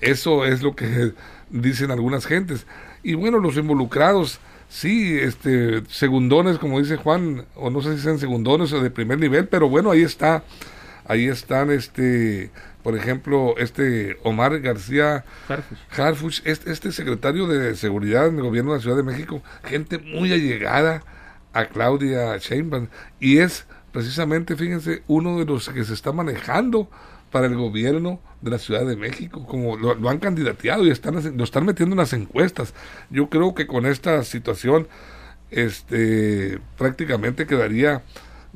Eso 0.00 0.44
es 0.46 0.62
lo 0.62 0.76
que 0.76 1.12
dicen 1.50 1.90
algunas 1.90 2.26
gentes. 2.26 2.66
Y 3.02 3.14
bueno, 3.14 3.38
los 3.38 3.56
involucrados, 3.56 4.38
sí, 4.68 5.18
este, 5.18 5.82
segundones, 5.88 6.58
como 6.58 6.78
dice 6.78 6.96
Juan, 6.96 7.46
o 7.54 7.70
no 7.70 7.82
sé 7.82 7.96
si 7.96 8.02
sean 8.02 8.18
segundones 8.18 8.72
o 8.72 8.82
de 8.82 8.90
primer 8.90 9.18
nivel, 9.18 9.48
pero 9.48 9.68
bueno, 9.68 9.90
ahí 9.90 10.02
está, 10.02 10.44
ahí 11.06 11.26
están, 11.26 11.70
este, 11.70 12.50
por 12.82 12.96
ejemplo, 12.96 13.54
este 13.58 14.18
Omar 14.22 14.60
García 14.60 15.24
Harfuch. 15.48 15.98
Harfuch, 15.98 16.42
este, 16.44 16.72
este 16.72 16.92
secretario 16.92 17.46
de 17.46 17.74
seguridad 17.74 18.28
en 18.28 18.36
el 18.36 18.42
gobierno 18.42 18.72
de 18.72 18.78
la 18.78 18.82
Ciudad 18.82 18.96
de 18.96 19.02
México, 19.02 19.42
gente 19.64 19.98
muy 19.98 20.32
allegada 20.32 21.02
a 21.52 21.66
Claudia 21.66 22.36
Sheinbaum. 22.38 22.88
Y 23.20 23.38
es 23.38 23.66
precisamente, 23.92 24.56
fíjense, 24.56 25.02
uno 25.06 25.38
de 25.38 25.44
los 25.44 25.68
que 25.68 25.84
se 25.84 25.94
está 25.94 26.12
manejando 26.12 26.88
para 27.30 27.46
el 27.46 27.56
gobierno 27.56 28.20
de 28.40 28.50
la 28.50 28.58
Ciudad 28.58 28.86
de 28.86 28.96
México, 28.96 29.46
como 29.46 29.76
lo, 29.76 30.08
han 30.08 30.18
candidateado 30.18 30.86
y 30.86 30.90
están, 30.90 31.36
lo 31.36 31.44
están 31.44 31.64
metiendo 31.64 31.94
en 31.94 31.98
las 31.98 32.12
encuestas. 32.12 32.74
Yo 33.10 33.28
creo 33.28 33.54
que 33.54 33.66
con 33.66 33.86
esta 33.86 34.22
situación, 34.24 34.88
este, 35.50 36.58
prácticamente 36.76 37.46
quedaría 37.46 38.02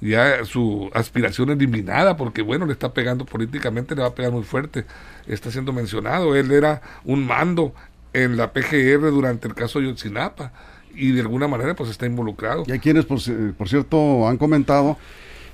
ya 0.00 0.44
su 0.44 0.90
aspiración 0.94 1.50
eliminada, 1.50 2.16
porque 2.16 2.42
bueno, 2.42 2.66
le 2.66 2.72
está 2.72 2.92
pegando 2.92 3.24
políticamente, 3.24 3.94
le 3.94 4.02
va 4.02 4.08
a 4.08 4.14
pegar 4.14 4.32
muy 4.32 4.42
fuerte. 4.42 4.84
Está 5.26 5.50
siendo 5.50 5.72
mencionado, 5.72 6.34
él 6.34 6.50
era 6.50 6.82
un 7.04 7.24
mando 7.24 7.72
en 8.12 8.36
la 8.36 8.52
PGR 8.52 9.10
durante 9.10 9.48
el 9.48 9.54
caso 9.54 9.80
de 9.80 9.86
Yotzinapa 9.86 10.52
y 10.94 11.12
de 11.12 11.20
alguna 11.20 11.48
manera 11.48 11.74
pues 11.74 11.88
está 11.88 12.06
involucrado. 12.06 12.64
y 12.66 12.72
hay 12.72 12.78
quienes, 12.78 13.06
por, 13.06 13.18
por 13.56 13.68
cierto, 13.68 14.28
han 14.28 14.36
comentado 14.36 14.98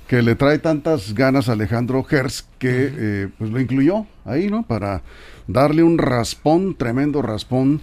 que 0.09 0.23
le 0.23 0.33
trae 0.33 0.57
tantas 0.57 1.13
ganas 1.13 1.49
a 1.49 1.51
Alejandro 1.51 2.03
Hertz 2.09 2.47
que 2.57 2.91
eh, 2.91 3.29
pues 3.37 3.51
lo 3.51 3.59
incluyó 3.59 4.07
ahí, 4.25 4.49
¿no? 4.49 4.63
Para 4.63 5.03
darle 5.45 5.83
un 5.83 5.99
raspón, 5.99 6.73
tremendo 6.73 7.21
raspón. 7.21 7.79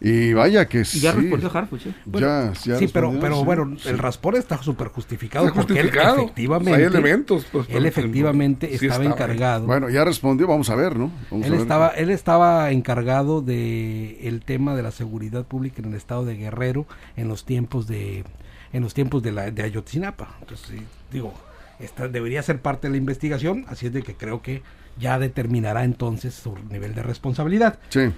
Y 0.00 0.32
vaya 0.32 0.66
que 0.66 0.80
Y 0.80 0.98
ya 1.00 1.12
sí. 1.12 1.20
respondió 1.20 1.50
Harfuch. 1.56 1.86
¿eh? 1.86 1.94
Ya, 2.14 2.52
ya 2.64 2.78
sí, 2.78 2.88
pero, 2.88 3.12
sí, 3.12 3.18
bueno, 3.44 3.76
sí. 3.78 3.88
el 3.90 3.98
raspón 3.98 4.34
está 4.34 4.60
súper 4.60 4.88
justificado 4.88 5.46
Está 5.46 5.54
porque 5.60 5.74
él 5.74 5.86
justificado. 5.86 6.22
efectivamente, 6.24 6.74
Hay 6.74 6.82
elementos, 6.82 7.46
pues, 7.52 7.68
él 7.68 7.86
efectivamente 7.86 8.76
sí 8.76 8.86
estaba 8.86 9.04
encargado. 9.04 9.66
Bueno, 9.66 9.88
ya 9.88 10.04
respondió, 10.04 10.48
vamos 10.48 10.70
a 10.70 10.74
ver, 10.74 10.96
¿no? 10.96 11.12
Vamos 11.30 11.44
a 11.44 11.46
él 11.46 11.52
ver. 11.52 11.60
estaba, 11.60 11.88
él 11.90 12.10
estaba 12.10 12.72
encargado 12.72 13.40
de 13.40 14.18
el 14.26 14.40
tema 14.44 14.74
de 14.74 14.82
la 14.82 14.90
seguridad 14.90 15.44
pública 15.44 15.80
en 15.80 15.90
el 15.90 15.94
estado 15.94 16.24
de 16.24 16.34
Guerrero 16.36 16.86
en 17.16 17.28
los 17.28 17.44
tiempos 17.44 17.86
de 17.86 18.24
en 18.72 18.82
los 18.82 18.94
tiempos 18.94 19.22
de 19.22 19.30
la 19.30 19.50
de 19.52 19.62
Ayotzinapa. 19.62 20.36
Entonces, 20.40 20.66
sí, 20.70 20.82
digo, 21.12 21.32
esta 21.80 22.08
debería 22.08 22.42
ser 22.42 22.60
parte 22.60 22.88
de 22.88 22.92
la 22.92 22.98
investigación, 22.98 23.64
así 23.68 23.86
es 23.86 23.92
de 23.92 24.02
que 24.02 24.14
creo 24.14 24.42
que 24.42 24.62
ya 24.98 25.18
determinará 25.18 25.84
entonces 25.84 26.34
su 26.34 26.54
nivel 26.70 26.94
de 26.94 27.02
responsabilidad. 27.02 27.78
Sí. 27.88 28.10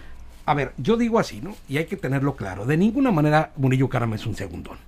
A 0.47 0.55
ver, 0.55 0.73
yo 0.79 0.97
digo 0.97 1.19
así, 1.19 1.41
¿no? 1.41 1.55
Y 1.69 1.77
hay 1.77 1.85
que 1.85 1.97
tenerlo 1.97 2.37
claro. 2.37 2.67
De 2.67 2.77
ninguna 2.77 3.11
manera 3.11 3.53
Murillo 3.57 3.89
Karam 3.89 4.15
es 4.15 4.27
un 4.27 4.35
segundón. 4.35 4.79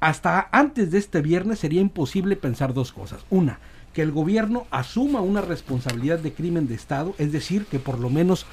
Hasta 0.00 0.48
antes 0.52 0.90
de 0.90 0.98
este 0.98 1.22
viernes 1.22 1.58
sería 1.58 1.80
imposible 1.80 2.36
pensar 2.36 2.74
dos 2.74 2.92
cosas. 2.92 3.24
Una, 3.30 3.58
que 3.92 4.02
el 4.02 4.12
gobierno 4.12 4.66
asuma 4.70 5.20
una 5.20 5.40
responsabilidad 5.40 6.18
de 6.18 6.32
crimen 6.32 6.68
de 6.68 6.74
Estado, 6.74 7.14
es 7.18 7.32
decir, 7.32 7.64
que 7.66 7.80
por 7.80 7.98
lo 7.98 8.10
menos 8.10 8.46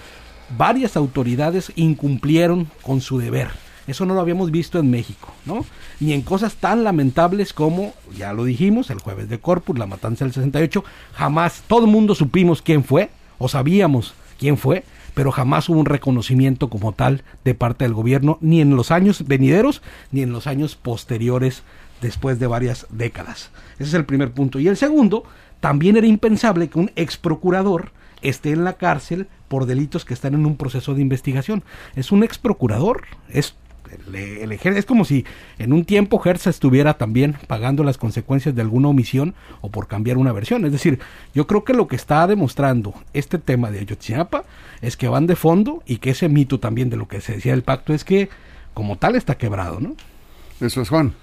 varias 0.58 0.98
autoridades 0.98 1.72
incumplieron 1.76 2.70
con 2.82 3.02
su 3.02 3.20
deber. 3.20 3.50
Eso 3.88 4.06
no 4.06 4.14
lo 4.14 4.22
habíamos 4.22 4.52
visto 4.52 4.80
en 4.80 4.90
México, 4.90 5.34
¿no? 5.46 5.66
Ni 6.00 6.14
en 6.14 6.22
cosas 6.22 6.56
tan 6.56 6.84
lamentables 6.84 7.54
como, 7.54 7.94
ya 8.18 8.34
lo 8.34 8.44
dijimos, 8.44 8.90
el 8.90 9.00
jueves 9.00 9.30
de 9.30 9.40
Corpus, 9.40 9.78
la 9.78 9.86
matanza 9.86 10.26
del 10.26 10.34
68, 10.34 10.84
jamás 11.14 11.64
todo 11.68 11.86
el 11.86 11.92
mundo 11.92 12.16
supimos 12.16 12.62
quién 12.62 12.84
fue, 12.84 13.10
o 13.38 13.48
sabíamos 13.48 14.14
quién 14.40 14.58
fue, 14.58 14.84
pero 15.14 15.32
jamás 15.32 15.70
hubo 15.70 15.80
un 15.80 15.86
reconocimiento 15.86 16.70
como 16.70 16.92
tal 16.92 17.24
de 17.44 17.56
parte 17.56 17.86
del 17.86 17.94
gobierno, 17.94 18.38
ni 18.42 18.62
en 18.62 18.76
los 18.76 18.92
años 18.92 19.26
venideros, 19.28 19.82
ni 20.12 20.22
en 20.22 20.32
los 20.32 20.48
años 20.48 20.76
posteriores 20.76 21.64
después 22.02 22.40
de 22.40 22.48
varias 22.48 22.88
décadas. 22.90 23.52
Ese 23.76 23.90
es 23.90 23.94
el 23.94 24.06
primer 24.06 24.32
punto. 24.32 24.60
Y 24.60 24.68
el 24.68 24.78
segundo, 24.78 25.24
también 25.60 25.98
era 25.98 26.08
impensable 26.08 26.70
que 26.70 26.80
un 26.80 26.92
ex 26.96 27.18
procurador 27.18 27.92
esté 28.22 28.52
en 28.52 28.64
la 28.64 28.74
cárcel 28.74 29.28
por 29.48 29.66
delitos 29.66 30.06
que 30.06 30.14
están 30.14 30.34
en 30.34 30.46
un 30.46 30.58
proceso 30.58 30.94
de 30.94 31.02
investigación. 31.02 31.64
Es 31.96 32.12
un 32.12 32.24
ex 32.24 32.38
procurador, 32.38 33.04
es 33.30 33.56
el, 34.14 34.52
es 34.52 34.86
como 34.86 35.06
si 35.06 35.26
en 35.58 35.74
un 35.74 35.86
tiempo 35.86 36.22
Hertz 36.24 36.48
estuviera 36.48 36.96
también 36.96 37.36
pagando 37.48 37.84
las 37.84 37.98
consecuencias 37.98 38.56
de 38.56 38.62
alguna 38.62 38.90
omisión 38.90 39.36
o 39.62 39.70
por 39.70 39.88
cambiar 39.88 40.18
una 40.18 40.32
versión. 40.32 40.66
Es 40.66 40.72
decir, 40.72 41.00
yo 41.34 41.48
creo 41.48 41.64
que 41.64 41.74
lo 41.74 41.88
que 41.88 41.96
está 41.96 42.26
demostrando 42.28 42.94
este 43.14 43.38
tema 43.38 43.72
de 43.72 43.80
Ayotzinapa 43.80 44.44
es 44.82 44.98
que 44.98 45.08
van 45.08 45.28
de 45.28 45.36
fondo 45.36 45.84
y 45.86 45.98
que 45.98 46.12
ese 46.12 46.30
mito 46.30 46.60
también 46.60 46.90
de 46.90 46.98
lo 46.98 47.08
que 47.08 47.22
se 47.22 47.34
decía 47.34 47.54
del 47.54 47.64
pacto 47.64 47.94
es 47.94 48.04
que 48.04 48.30
como 48.74 48.98
tal 48.98 49.16
está 49.16 49.38
quebrado, 49.38 49.80
¿no? 49.80 49.96
Eso 50.60 50.82
es 50.82 50.90
Juan 50.90 51.14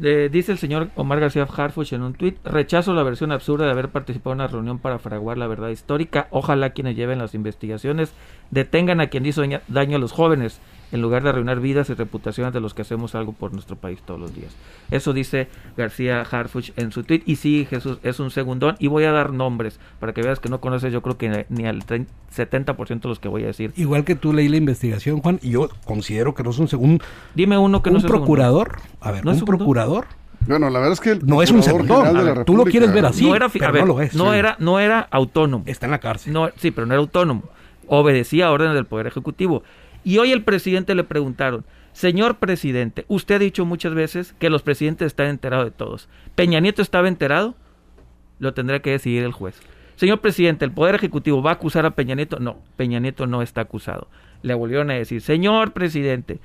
dice 0.00 0.52
el 0.52 0.58
señor 0.58 0.88
Omar 0.94 1.20
García 1.20 1.42
Harfuch 1.44 1.92
en 1.92 2.02
un 2.02 2.14
tuit, 2.14 2.36
rechazo 2.44 2.94
la 2.94 3.02
versión 3.02 3.32
absurda 3.32 3.66
de 3.66 3.72
haber 3.72 3.90
participado 3.90 4.32
en 4.32 4.40
una 4.40 4.46
reunión 4.46 4.78
para 4.78 4.98
fraguar 4.98 5.36
la 5.36 5.46
verdad 5.46 5.68
histórica. 5.68 6.26
Ojalá 6.30 6.70
quienes 6.70 6.96
lleven 6.96 7.18
las 7.18 7.34
investigaciones 7.34 8.12
detengan 8.50 9.00
a 9.00 9.08
quien 9.08 9.26
hizo 9.26 9.42
daño 9.68 9.96
a 9.96 10.00
los 10.00 10.12
jóvenes 10.12 10.60
en 10.92 11.02
lugar 11.02 11.22
de 11.22 11.30
arruinar 11.30 11.60
vidas 11.60 11.90
y 11.90 11.94
reputaciones 11.94 12.52
de 12.52 12.60
los 12.60 12.74
que 12.74 12.82
hacemos 12.82 13.14
algo 13.14 13.32
por 13.32 13.52
nuestro 13.52 13.76
país 13.76 14.00
todos 14.04 14.20
los 14.20 14.34
días. 14.34 14.54
Eso 14.90 15.12
dice 15.12 15.48
García 15.76 16.22
Harfuch 16.22 16.72
en 16.76 16.92
su 16.92 17.02
tweet. 17.04 17.22
Y 17.26 17.36
sí, 17.36 17.66
Jesús, 17.68 17.98
es 18.02 18.20
un 18.20 18.30
segundón. 18.30 18.76
Y 18.78 18.88
voy 18.88 19.04
a 19.04 19.12
dar 19.12 19.32
nombres 19.32 19.78
para 19.98 20.12
que 20.12 20.22
veas 20.22 20.40
que 20.40 20.48
no 20.48 20.60
conoces, 20.60 20.92
yo 20.92 21.02
creo 21.02 21.16
que 21.16 21.46
ni 21.48 21.66
al 21.66 21.84
70% 21.84 23.00
de 23.00 23.08
los 23.08 23.18
que 23.18 23.28
voy 23.28 23.44
a 23.44 23.46
decir. 23.46 23.72
Igual 23.76 24.04
que 24.04 24.14
tú 24.14 24.32
leí 24.32 24.48
la 24.48 24.56
investigación, 24.56 25.20
Juan, 25.20 25.38
y 25.42 25.50
yo 25.50 25.68
considero 25.84 26.34
que 26.34 26.42
no 26.42 26.50
es 26.50 26.58
un 26.58 26.68
segundo. 26.68 27.04
Dime 27.34 27.58
uno 27.58 27.82
que 27.82 27.90
no 27.90 27.98
es 27.98 28.04
un 28.04 28.10
procurador. 28.10 28.78
A 29.00 29.10
ver, 29.10 29.24
¿No 29.24 29.32
un 29.32 29.40
procurador. 29.40 30.06
Bueno, 30.46 30.70
la 30.70 30.78
verdad 30.78 30.94
es 30.94 31.00
que 31.00 31.18
no 31.22 31.42
es 31.42 31.50
un 31.50 31.62
segundón. 31.62 32.44
tú 32.44 32.56
lo 32.56 32.64
quieres 32.64 32.92
ver 32.92 33.04
así, 33.04 33.26
no 33.26 33.36
era, 33.36 33.48
pero 33.48 33.72
no 33.72 33.86
lo 33.86 34.00
es. 34.00 34.14
No, 34.14 34.32
era, 34.32 34.56
no 34.58 34.80
era 34.80 35.00
autónomo. 35.10 35.64
Está 35.66 35.86
en 35.86 35.92
la 35.92 35.98
cárcel. 35.98 36.32
No, 36.32 36.50
sí, 36.56 36.70
pero 36.70 36.86
no 36.86 36.94
era 36.94 37.00
autónomo. 37.00 37.44
Obedecía 37.86 38.46
a 38.46 38.52
órdenes 38.52 38.74
del 38.74 38.86
Poder 38.86 39.06
Ejecutivo. 39.06 39.62
Y 40.04 40.18
hoy 40.18 40.32
el 40.32 40.42
presidente 40.42 40.94
le 40.94 41.04
preguntaron, 41.04 41.64
señor 41.92 42.38
presidente, 42.38 43.04
usted 43.08 43.36
ha 43.36 43.38
dicho 43.40 43.64
muchas 43.64 43.94
veces 43.94 44.34
que 44.38 44.50
los 44.50 44.62
presidentes 44.62 45.06
están 45.06 45.26
enterados 45.26 45.66
de 45.66 45.70
todos. 45.70 46.08
¿Peña 46.34 46.60
Nieto 46.60 46.82
estaba 46.82 47.08
enterado? 47.08 47.54
Lo 48.38 48.54
tendrá 48.54 48.80
que 48.80 48.90
decidir 48.90 49.22
el 49.22 49.32
juez. 49.32 49.60
Señor 49.96 50.20
presidente, 50.20 50.64
¿el 50.64 50.72
Poder 50.72 50.94
Ejecutivo 50.94 51.42
va 51.42 51.50
a 51.50 51.54
acusar 51.54 51.84
a 51.84 51.90
Peña 51.90 52.14
Nieto? 52.14 52.38
No, 52.38 52.56
Peña 52.76 53.00
Nieto 53.00 53.26
no 53.26 53.42
está 53.42 53.60
acusado. 53.60 54.08
Le 54.42 54.54
volvieron 54.54 54.90
a 54.90 54.94
decir, 54.94 55.20
señor 55.20 55.72
presidente, 55.72 56.40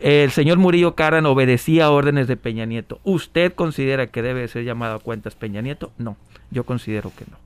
el 0.00 0.32
señor 0.32 0.58
Murillo 0.58 0.96
Caran 0.96 1.26
obedecía 1.26 1.90
órdenes 1.90 2.26
de 2.26 2.36
Peña 2.36 2.64
Nieto. 2.64 3.00
¿Usted 3.04 3.52
considera 3.52 4.08
que 4.08 4.22
debe 4.22 4.48
ser 4.48 4.64
llamado 4.64 4.96
a 4.96 4.98
cuentas 4.98 5.36
Peña 5.36 5.60
Nieto? 5.60 5.92
No, 5.98 6.16
yo 6.50 6.64
considero 6.64 7.12
que 7.16 7.26
no. 7.30 7.36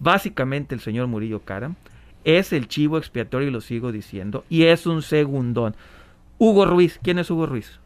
Básicamente 0.00 0.74
el 0.74 0.82
señor 0.82 1.06
Murillo 1.06 1.40
Caran 1.40 1.76
es 2.24 2.52
el 2.52 2.68
chivo 2.68 2.98
expiatorio 2.98 3.48
y 3.48 3.50
lo 3.50 3.60
sigo 3.60 3.92
diciendo, 3.92 4.44
y 4.48 4.64
es 4.64 4.86
un 4.86 5.02
segundón. 5.02 5.76
Hugo 6.38 6.64
Ruiz, 6.64 6.98
¿quién 7.02 7.18
es 7.18 7.30
Hugo 7.30 7.46
Ruiz? 7.46 7.78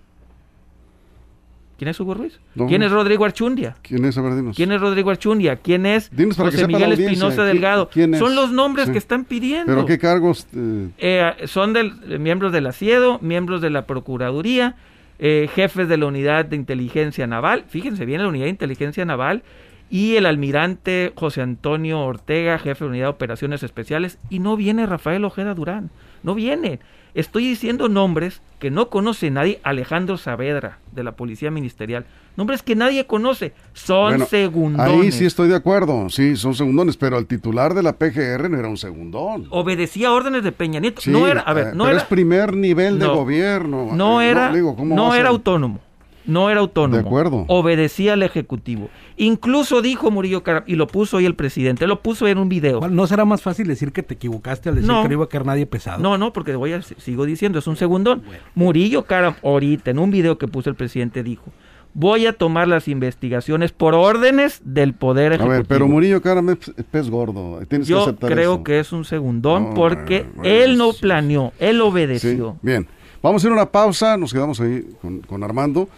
¿Quién 1.78 1.90
es 1.90 2.00
Hugo 2.00 2.14
Ruiz? 2.14 2.40
¿Quién 2.66 2.82
es 2.82 2.90
Rodrigo 2.90 3.24
Archundia? 3.24 3.76
¿Quién 3.82 4.04
es? 4.04 4.18
¿Quién 4.56 4.72
es 4.72 4.80
Rodrigo 4.80 5.10
Archundia? 5.10 5.56
¿Quién 5.56 5.86
es 5.86 6.10
José 6.36 6.66
Miguel 6.66 6.92
Espinosa 6.92 7.44
Delgado? 7.44 7.88
Son 8.18 8.34
los 8.34 8.50
nombres 8.50 8.90
que 8.90 8.98
están 8.98 9.24
pidiendo. 9.24 9.72
¿Pero 9.72 9.86
qué 9.86 9.96
cargos? 9.96 10.48
Eh? 10.52 10.88
Eh, 10.98 11.46
son 11.46 11.72
del, 11.72 12.18
miembros 12.18 12.50
del 12.52 12.66
ASIEDO, 12.66 13.20
miembros 13.20 13.60
de 13.60 13.70
la 13.70 13.86
Procuraduría, 13.86 14.74
eh, 15.20 15.48
jefes 15.54 15.88
de 15.88 15.96
la 15.98 16.06
Unidad 16.06 16.46
de 16.46 16.56
Inteligencia 16.56 17.28
Naval. 17.28 17.64
Fíjense 17.68 18.04
bien, 18.04 18.22
la 18.22 18.28
Unidad 18.28 18.46
de 18.46 18.50
Inteligencia 18.50 19.04
Naval 19.04 19.44
y 19.90 20.16
el 20.16 20.26
almirante 20.26 21.12
José 21.14 21.42
Antonio 21.42 22.00
Ortega, 22.00 22.58
jefe 22.58 22.84
de 22.84 22.90
unidad 22.90 23.06
de 23.06 23.10
operaciones 23.10 23.62
especiales, 23.62 24.18
y 24.28 24.38
no 24.38 24.56
viene 24.56 24.86
Rafael 24.86 25.24
Ojeda 25.24 25.54
Durán, 25.54 25.90
no 26.22 26.34
viene. 26.34 26.80
Estoy 27.14 27.48
diciendo 27.48 27.88
nombres 27.88 28.42
que 28.58 28.70
no 28.70 28.90
conoce 28.90 29.30
nadie, 29.30 29.60
Alejandro 29.62 30.18
Saavedra, 30.18 30.78
de 30.92 31.02
la 31.02 31.12
Policía 31.12 31.50
Ministerial, 31.50 32.04
nombres 32.36 32.62
que 32.62 32.76
nadie 32.76 33.06
conoce, 33.06 33.54
son 33.72 34.26
segundones. 34.26 34.92
Ahí 34.92 35.10
sí 35.10 35.24
estoy 35.24 35.48
de 35.48 35.56
acuerdo, 35.56 36.10
sí, 36.10 36.36
son 36.36 36.54
segundones, 36.54 36.96
pero 36.96 37.18
el 37.18 37.26
titular 37.26 37.72
de 37.72 37.82
la 37.82 37.94
PGR 37.94 38.50
no 38.50 38.58
era 38.58 38.68
un 38.68 38.76
segundón. 38.76 39.46
Obedecía 39.50 40.12
órdenes 40.12 40.44
de 40.44 40.52
Peña 40.52 40.80
Nieto, 40.80 41.00
no 41.06 41.26
era, 41.26 41.40
a 41.40 41.52
ver, 41.54 41.68
eh, 41.68 41.70
no 41.74 41.84
pero 41.84 41.96
era... 41.96 42.02
es 42.02 42.08
primer 42.08 42.54
nivel 42.54 42.98
de 42.98 43.06
gobierno. 43.06 43.88
No 43.92 44.20
era, 44.20 44.52
no 44.52 45.14
era 45.14 45.30
autónomo 45.30 45.80
no 46.28 46.50
era 46.50 46.60
autónomo. 46.60 47.02
De 47.02 47.08
acuerdo. 47.08 47.44
Obedecía 47.48 48.12
al 48.12 48.22
Ejecutivo. 48.22 48.90
Incluso 49.16 49.82
dijo 49.82 50.10
Murillo 50.10 50.42
Caram, 50.44 50.62
y 50.66 50.76
lo 50.76 50.86
puso 50.86 51.16
hoy 51.16 51.26
el 51.26 51.34
presidente, 51.34 51.86
lo 51.86 52.02
puso 52.02 52.28
en 52.28 52.38
un 52.38 52.48
video. 52.48 52.86
¿No 52.88 53.06
será 53.06 53.24
más 53.24 53.42
fácil 53.42 53.66
decir 53.66 53.92
que 53.92 54.02
te 54.02 54.14
equivocaste 54.14 54.68
al 54.68 54.76
decir 54.76 54.90
que 54.90 55.08
no 55.08 55.12
iba 55.12 55.24
a 55.24 55.28
caer 55.28 55.46
nadie 55.46 55.66
pesado? 55.66 56.00
No, 56.00 56.18
no, 56.18 56.32
porque 56.32 56.54
voy 56.54 56.74
a, 56.74 56.82
sigo 56.82 57.24
diciendo, 57.24 57.58
es 57.58 57.66
un 57.66 57.76
segundón. 57.76 58.22
Murillo 58.54 59.04
Caram, 59.04 59.34
ahorita, 59.42 59.90
en 59.90 59.98
un 59.98 60.10
video 60.10 60.38
que 60.38 60.46
puso 60.46 60.70
el 60.70 60.76
presidente, 60.76 61.22
dijo, 61.22 61.50
voy 61.94 62.26
a 62.26 62.32
tomar 62.32 62.68
las 62.68 62.86
investigaciones 62.88 63.72
por 63.72 63.94
órdenes 63.94 64.60
del 64.64 64.92
Poder 64.94 65.32
Ejecutivo. 65.32 65.54
A 65.54 65.56
ver, 65.56 65.66
pero 65.66 65.88
Murillo 65.88 66.20
Caram 66.22 66.50
es 66.50 66.58
pez 66.90 67.10
gordo. 67.10 67.60
Tienes 67.68 67.88
Yo 67.88 67.96
que 67.96 68.02
aceptar 68.02 68.32
creo 68.32 68.62
que 68.62 68.78
es 68.78 68.92
un 68.92 69.04
segundón 69.04 69.74
porque 69.74 70.26
él 70.44 70.76
no 70.76 70.92
planeó, 70.92 71.52
él 71.58 71.80
obedeció. 71.80 72.56
bien, 72.62 72.86
vamos 73.22 73.42
a 73.42 73.46
ir 73.46 73.50
a 73.52 73.54
una 73.54 73.70
pausa, 73.70 74.16
nos 74.16 74.32
quedamos 74.32 74.60
ahí 74.60 74.86
con, 75.26 75.42
Armando 75.42 75.88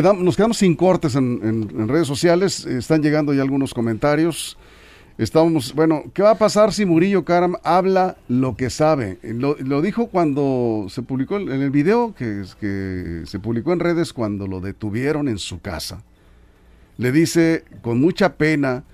nos 0.00 0.36
quedamos 0.36 0.56
sin 0.56 0.74
cortes 0.74 1.16
en, 1.16 1.88
redes 1.88 2.06
sociales, 2.06 2.64
están 2.64 3.02
llegando 3.02 3.34
ya 3.34 3.42
algunos 3.42 3.74
comentarios. 3.74 4.56
Estamos, 5.18 5.74
bueno, 5.74 6.04
¿qué 6.14 6.22
va 6.22 6.30
a 6.30 6.38
pasar 6.38 6.72
si 6.72 6.86
Murillo 6.86 7.24
Karam 7.26 7.56
habla 7.62 8.16
lo 8.28 8.56
que 8.56 8.70
sabe? 8.70 9.18
Lo, 9.22 9.82
dijo 9.82 10.06
cuando 10.06 10.86
se 10.88 11.02
publicó 11.02 11.36
en 11.36 11.50
el 11.50 11.70
video 11.70 12.14
que, 12.14 12.44
se 13.26 13.38
publicó 13.38 13.74
en 13.74 13.80
redes 13.80 14.14
cuando 14.14 14.46
lo 14.46 14.60
detuvieron 14.60 15.28
en 15.28 15.38
su 15.38 15.60
casa. 15.60 16.02
Le 16.96 17.12
dice 17.12 17.64
con 17.82 18.00
mucha 18.00 18.36
pena 18.36 18.84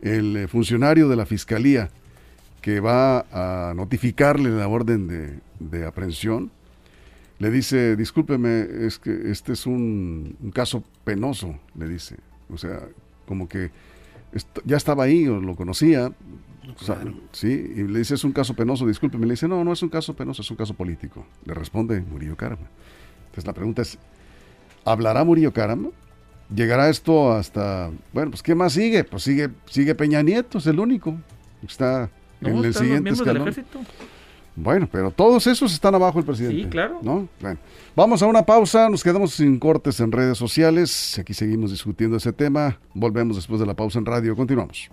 el 0.00 0.36
eh, 0.36 0.48
funcionario 0.48 1.08
de 1.08 1.16
la 1.16 1.26
fiscalía 1.26 1.90
que 2.62 2.80
va 2.80 3.26
a 3.32 3.74
notificarle 3.74 4.50
la 4.50 4.68
orden 4.68 5.08
de, 5.08 5.38
de 5.58 5.86
aprehensión 5.86 6.50
le 7.38 7.50
dice, 7.50 7.96
discúlpeme, 7.96 8.66
es 8.86 8.98
que 8.98 9.30
este 9.30 9.52
es 9.52 9.66
un, 9.66 10.36
caso 10.52 10.82
penoso, 11.04 11.58
le 11.76 11.88
dice. 11.88 12.16
O 12.50 12.58
sea, 12.58 12.80
como 13.26 13.48
que 13.48 13.70
ya 14.64 14.76
estaba 14.76 15.04
ahí 15.04 15.28
o 15.28 15.40
lo 15.40 15.54
conocía. 15.54 16.12
sí, 17.32 17.48
y 17.48 17.82
le 17.84 18.00
dice, 18.00 18.14
es 18.14 18.24
un 18.24 18.32
caso 18.32 18.54
penoso, 18.54 18.86
discúlpeme. 18.86 19.26
Le 19.26 19.34
dice, 19.34 19.46
no, 19.46 19.62
no 19.62 19.72
es 19.72 19.82
un 19.82 19.88
caso 19.88 20.14
penoso, 20.14 20.42
es 20.42 20.50
un 20.50 20.56
caso 20.56 20.74
político. 20.74 21.24
Le 21.44 21.54
responde 21.54 22.00
Murillo 22.00 22.36
Caramba. 22.36 22.68
Entonces 23.26 23.46
la 23.46 23.52
pregunta 23.52 23.82
es, 23.82 23.98
¿hablará 24.84 25.22
Murillo 25.22 25.52
Caramba? 25.52 25.90
¿Llegará 26.52 26.88
esto 26.88 27.32
hasta, 27.32 27.90
bueno, 28.12 28.30
pues 28.30 28.42
¿qué 28.42 28.54
más 28.54 28.72
sigue? 28.72 29.04
Pues 29.04 29.22
sigue, 29.22 29.50
sigue 29.66 29.94
Peña 29.94 30.22
Nieto, 30.22 30.58
es 30.58 30.66
el 30.66 30.80
único. 30.80 31.14
Está 31.62 32.10
en 32.40 32.64
el 32.64 32.74
siguiente 32.74 33.10
escalón. 33.10 33.54
Bueno, 34.60 34.88
pero 34.90 35.12
todos 35.12 35.46
esos 35.46 35.72
están 35.72 35.94
abajo 35.94 36.18
el 36.18 36.24
presidente. 36.24 36.62
Sí, 36.62 36.68
claro. 36.68 36.98
¿no? 37.00 37.28
vamos 37.94 38.22
a 38.22 38.26
una 38.26 38.44
pausa, 38.44 38.88
nos 38.88 39.04
quedamos 39.04 39.32
sin 39.34 39.58
cortes 39.58 40.00
en 40.00 40.10
redes 40.10 40.36
sociales. 40.36 41.16
Aquí 41.18 41.32
seguimos 41.32 41.70
discutiendo 41.70 42.16
ese 42.16 42.32
tema. 42.32 42.80
Volvemos 42.92 43.36
después 43.36 43.60
de 43.60 43.66
la 43.66 43.74
pausa 43.74 44.00
en 44.00 44.06
radio. 44.06 44.34
Continuamos. 44.34 44.90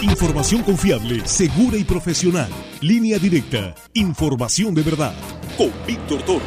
Información 0.00 0.62
confiable, 0.62 1.26
segura 1.26 1.76
y 1.76 1.82
profesional. 1.82 2.50
Línea 2.80 3.18
directa. 3.18 3.74
Información 3.94 4.74
de 4.74 4.82
verdad. 4.82 5.14
Con 5.58 5.72
Víctor 5.86 6.22
Toro. 6.22 6.44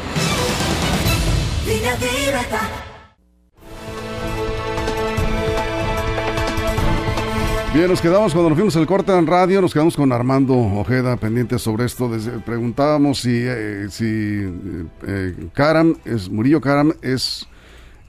Línea 1.67 1.95
directa. 1.97 2.88
Bien, 7.71 7.87
nos 7.87 8.01
quedamos 8.01 8.33
cuando 8.33 8.49
nos 8.49 8.57
fuimos 8.57 8.75
al 8.77 8.87
corte 8.87 9.15
en 9.15 9.27
radio, 9.27 9.61
nos 9.61 9.73
quedamos 9.73 9.95
con 9.95 10.11
Armando 10.11 10.55
Ojeda 10.55 11.17
pendiente 11.17 11.59
sobre 11.59 11.85
esto. 11.85 12.09
preguntábamos 12.43 13.19
si, 13.19 13.43
eh, 13.43 13.85
si 13.91 14.05
eh, 14.05 14.85
eh, 15.05 15.49
Karam, 15.53 15.95
es, 16.03 16.29
Murillo 16.29 16.61
Karam 16.61 16.93
es, 17.03 17.47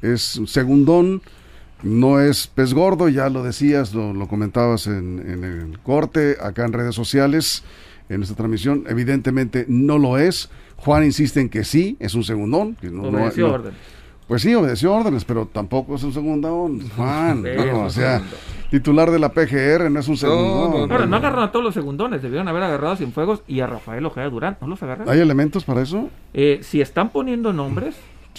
es 0.01 0.41
segundón, 0.47 1.21
no 1.83 2.21
es 2.21 2.47
pez 2.47 2.73
gordo, 2.73 3.11
ya 3.11 3.29
lo 3.29 3.43
decías, 3.43 3.93
lo, 3.93 4.27
comentabas 4.29 4.87
en, 4.87 5.45
el 5.45 5.79
corte, 5.81 6.39
acá 6.41 6.65
en 6.65 6.73
redes 6.73 6.95
sociales, 6.95 7.63
en 8.09 8.23
esta 8.23 8.35
transmisión. 8.35 8.85
Evidentemente 8.89 9.67
no 9.69 9.99
lo 9.99 10.17
es. 10.17 10.49
Juan 10.77 11.05
insiste 11.05 11.39
en 11.39 11.51
que 11.51 11.65
sí, 11.65 11.99
es 12.01 12.15
un 12.15 12.25
segundón. 12.25 12.77
Que 12.77 12.91
no, 12.91 13.11
no, 13.11 13.31
Pues 14.31 14.43
sí, 14.43 14.55
obedeció 14.55 14.95
órdenes, 14.95 15.25
pero 15.25 15.47
tampoco 15.47 15.97
es 15.97 16.05
un 16.05 16.13
segundón, 16.13 16.89
Juan. 16.97 17.43
No, 17.43 17.87
o 17.87 17.91
sea, 17.91 18.19
segundo. 18.19 18.37
titular 18.71 19.11
de 19.11 19.19
la 19.19 19.31
PGR 19.31 19.91
no 19.91 19.99
es 19.99 20.07
un 20.07 20.17
segundón. 20.17 20.89
no, 20.89 20.95
Ahora, 20.95 21.07
no 21.07 21.17
agarraron 21.17 21.47
a 21.47 21.51
todos 21.51 21.65
los 21.65 21.75
segundones, 21.75 22.23
debieron 22.23 22.47
haber 22.47 22.63
agarrado 22.63 22.93
a 22.93 22.97
Cienfuegos 22.97 23.43
y 23.49 23.59
a 23.59 23.67
Rafael 23.67 24.07
Ojeda 24.07 24.31
Durán, 24.31 24.57
¿no 24.61 24.69
los 24.69 24.81
agarraron? 24.85 25.13
¿Hay 25.13 25.19
elementos 25.19 25.65
para 25.65 25.83
eso? 25.83 26.11
Eh, 26.33 26.61
si 26.63 26.81
están 26.81 27.09
poniendo 27.09 27.53
nombres, 27.53 27.97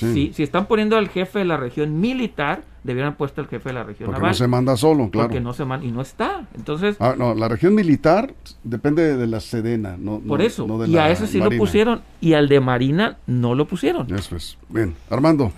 Sí. 0.08 0.14
si, 0.14 0.34
si 0.34 0.44
están 0.44 0.66
poniendo 0.68 0.98
al 0.98 1.08
jefe 1.10 1.40
de 1.40 1.46
la 1.46 1.58
región 1.58 2.00
militar, 2.00 2.64
debieran 2.84 3.16
puesto 3.16 3.42
al 3.42 3.48
jefe 3.48 3.70
de 3.70 3.74
la 3.74 3.84
región 3.84 4.08
Porque 4.08 4.20
naval. 4.20 4.32
no 4.32 4.36
se 4.36 4.48
manda 4.48 4.76
solo, 4.78 5.10
claro. 5.10 5.28
Porque 5.30 5.40
no 5.42 5.54
se 5.54 5.66
man- 5.66 5.84
y 5.84 5.92
no 5.92 6.02
está. 6.02 6.48
Entonces, 6.56 6.98
Ah, 7.00 7.16
no, 7.18 7.34
la 7.36 7.48
región 7.48 7.76
militar 7.76 8.34
depende 8.64 9.16
de 9.16 9.28
la 9.28 9.40
Sedena, 9.40 9.96
no 9.98 10.20
por 10.20 10.40
no- 10.40 10.46
eso. 10.46 10.66
no 10.68 10.78
de 10.80 10.88
y 10.90 10.98
a 10.98 11.10
ese 11.12 11.28
sí 11.28 11.38
Marina. 11.40 11.56
lo 11.56 11.60
pusieron 11.64 12.02
y 12.20 12.34
al 12.34 12.48
de 12.50 12.60
Marina 12.60 13.18
no 13.28 13.56
lo 13.56 13.66
pusieron. 13.68 14.14
Eso 14.14 14.36
es. 14.36 14.58
Bien, 14.70 14.96
Armando. 15.10 15.52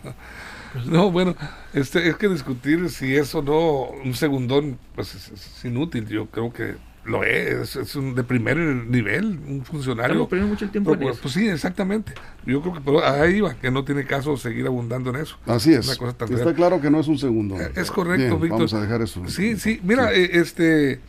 No, 0.89 1.11
bueno, 1.11 1.35
este, 1.73 2.07
es 2.09 2.15
que 2.15 2.27
discutir 2.27 2.89
si 2.89 3.15
es 3.15 3.33
o 3.35 3.41
no 3.43 3.89
un 4.03 4.13
segundón, 4.15 4.77
pues 4.95 5.13
es, 5.13 5.29
es 5.29 5.65
inútil. 5.65 6.07
Yo 6.07 6.25
creo 6.25 6.51
que 6.51 6.75
lo 7.05 7.23
es, 7.23 7.75
es 7.75 7.95
un 7.95 8.15
de 8.15 8.23
primer 8.23 8.57
nivel, 8.57 9.39
un 9.47 9.63
funcionario. 9.65 10.13
Estamos 10.13 10.29
perdiendo 10.29 10.53
mucho 10.53 10.65
el 10.65 10.71
tiempo 10.71 10.91
en 10.93 10.99
Procura- 10.99 11.13
eso. 11.13 11.21
Pues 11.21 11.33
sí, 11.33 11.47
exactamente. 11.47 12.13
Yo 12.45 12.61
creo 12.61 12.73
que 12.75 12.81
pero 12.81 13.03
ahí 13.05 13.41
va, 13.41 13.53
que 13.55 13.69
no 13.71 13.83
tiene 13.83 14.05
caso 14.05 14.37
seguir 14.37 14.65
abundando 14.67 15.09
en 15.09 15.17
eso. 15.17 15.37
Así 15.45 15.73
es. 15.73 15.87
Una 15.87 15.97
cosa 15.97 16.13
tan 16.17 16.29
Está 16.31 16.43
real. 16.45 16.55
claro 16.55 16.79
que 16.81 16.89
no 16.89 16.99
es 16.99 17.07
un 17.07 17.17
segundo. 17.17 17.59
Eh, 17.59 17.71
Es 17.75 17.91
correcto, 17.91 18.25
Bien, 18.37 18.41
Víctor. 18.41 18.57
Vamos 18.59 18.73
a 18.73 18.81
dejar 18.81 19.01
eso. 19.01 19.21
Sí, 19.27 19.57
sí, 19.57 19.79
mira, 19.83 20.13
eh, 20.13 20.29
este... 20.33 21.01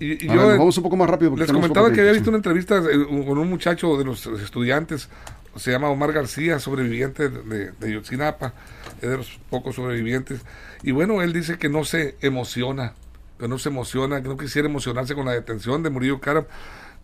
y- 0.00 0.26
yo, 0.26 0.46
ver, 0.46 0.58
vamos 0.58 0.76
un 0.76 0.82
poco 0.82 0.96
más 0.96 1.08
rápido. 1.08 1.30
porque 1.30 1.44
Les 1.44 1.52
comentaba 1.52 1.92
que 1.92 2.00
había 2.00 2.12
visto 2.12 2.24
sí. 2.24 2.28
una 2.30 2.38
entrevista 2.38 2.78
eh, 2.78 3.06
con 3.26 3.38
un 3.38 3.48
muchacho 3.48 3.96
de 3.96 4.04
los 4.04 4.26
estudiantes, 4.26 5.08
se 5.54 5.70
llama 5.70 5.88
Omar 5.88 6.12
García, 6.12 6.58
sobreviviente 6.58 7.28
de, 7.30 7.72
de 7.72 7.92
Yotzinapa, 7.92 8.52
es 9.00 9.08
de 9.08 9.16
los 9.16 9.38
pocos 9.48 9.76
sobrevivientes. 9.76 10.40
Y 10.82 10.90
bueno, 10.90 11.22
él 11.22 11.32
dice 11.32 11.56
que 11.56 11.68
no 11.70 11.84
se 11.84 12.16
emociona, 12.20 12.92
que 13.38 13.48
no 13.48 13.58
se 13.58 13.68
emociona, 13.68 14.22
que 14.22 14.28
no 14.28 14.36
quisiera 14.36 14.68
emocionarse 14.68 15.14
con 15.14 15.26
la 15.26 15.32
detención 15.32 15.82
de 15.82 15.90
Murillo 15.90 16.20
Cara. 16.20 16.46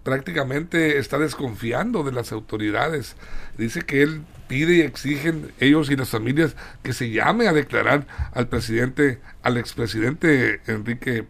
Prácticamente 0.02 0.98
está 0.98 1.18
desconfiando 1.18 2.02
de 2.02 2.12
las 2.12 2.32
autoridades. 2.32 3.16
Dice 3.56 3.82
que 3.82 4.02
él 4.02 4.22
pide 4.48 4.74
y 4.74 4.80
exigen 4.80 5.52
ellos 5.60 5.90
y 5.90 5.96
las 5.96 6.10
familias 6.10 6.56
que 6.82 6.92
se 6.92 7.10
llame 7.10 7.46
a 7.48 7.52
declarar 7.52 8.06
al 8.34 8.48
presidente, 8.48 9.20
al 9.42 9.56
expresidente 9.56 10.60
Enrique 10.66 11.26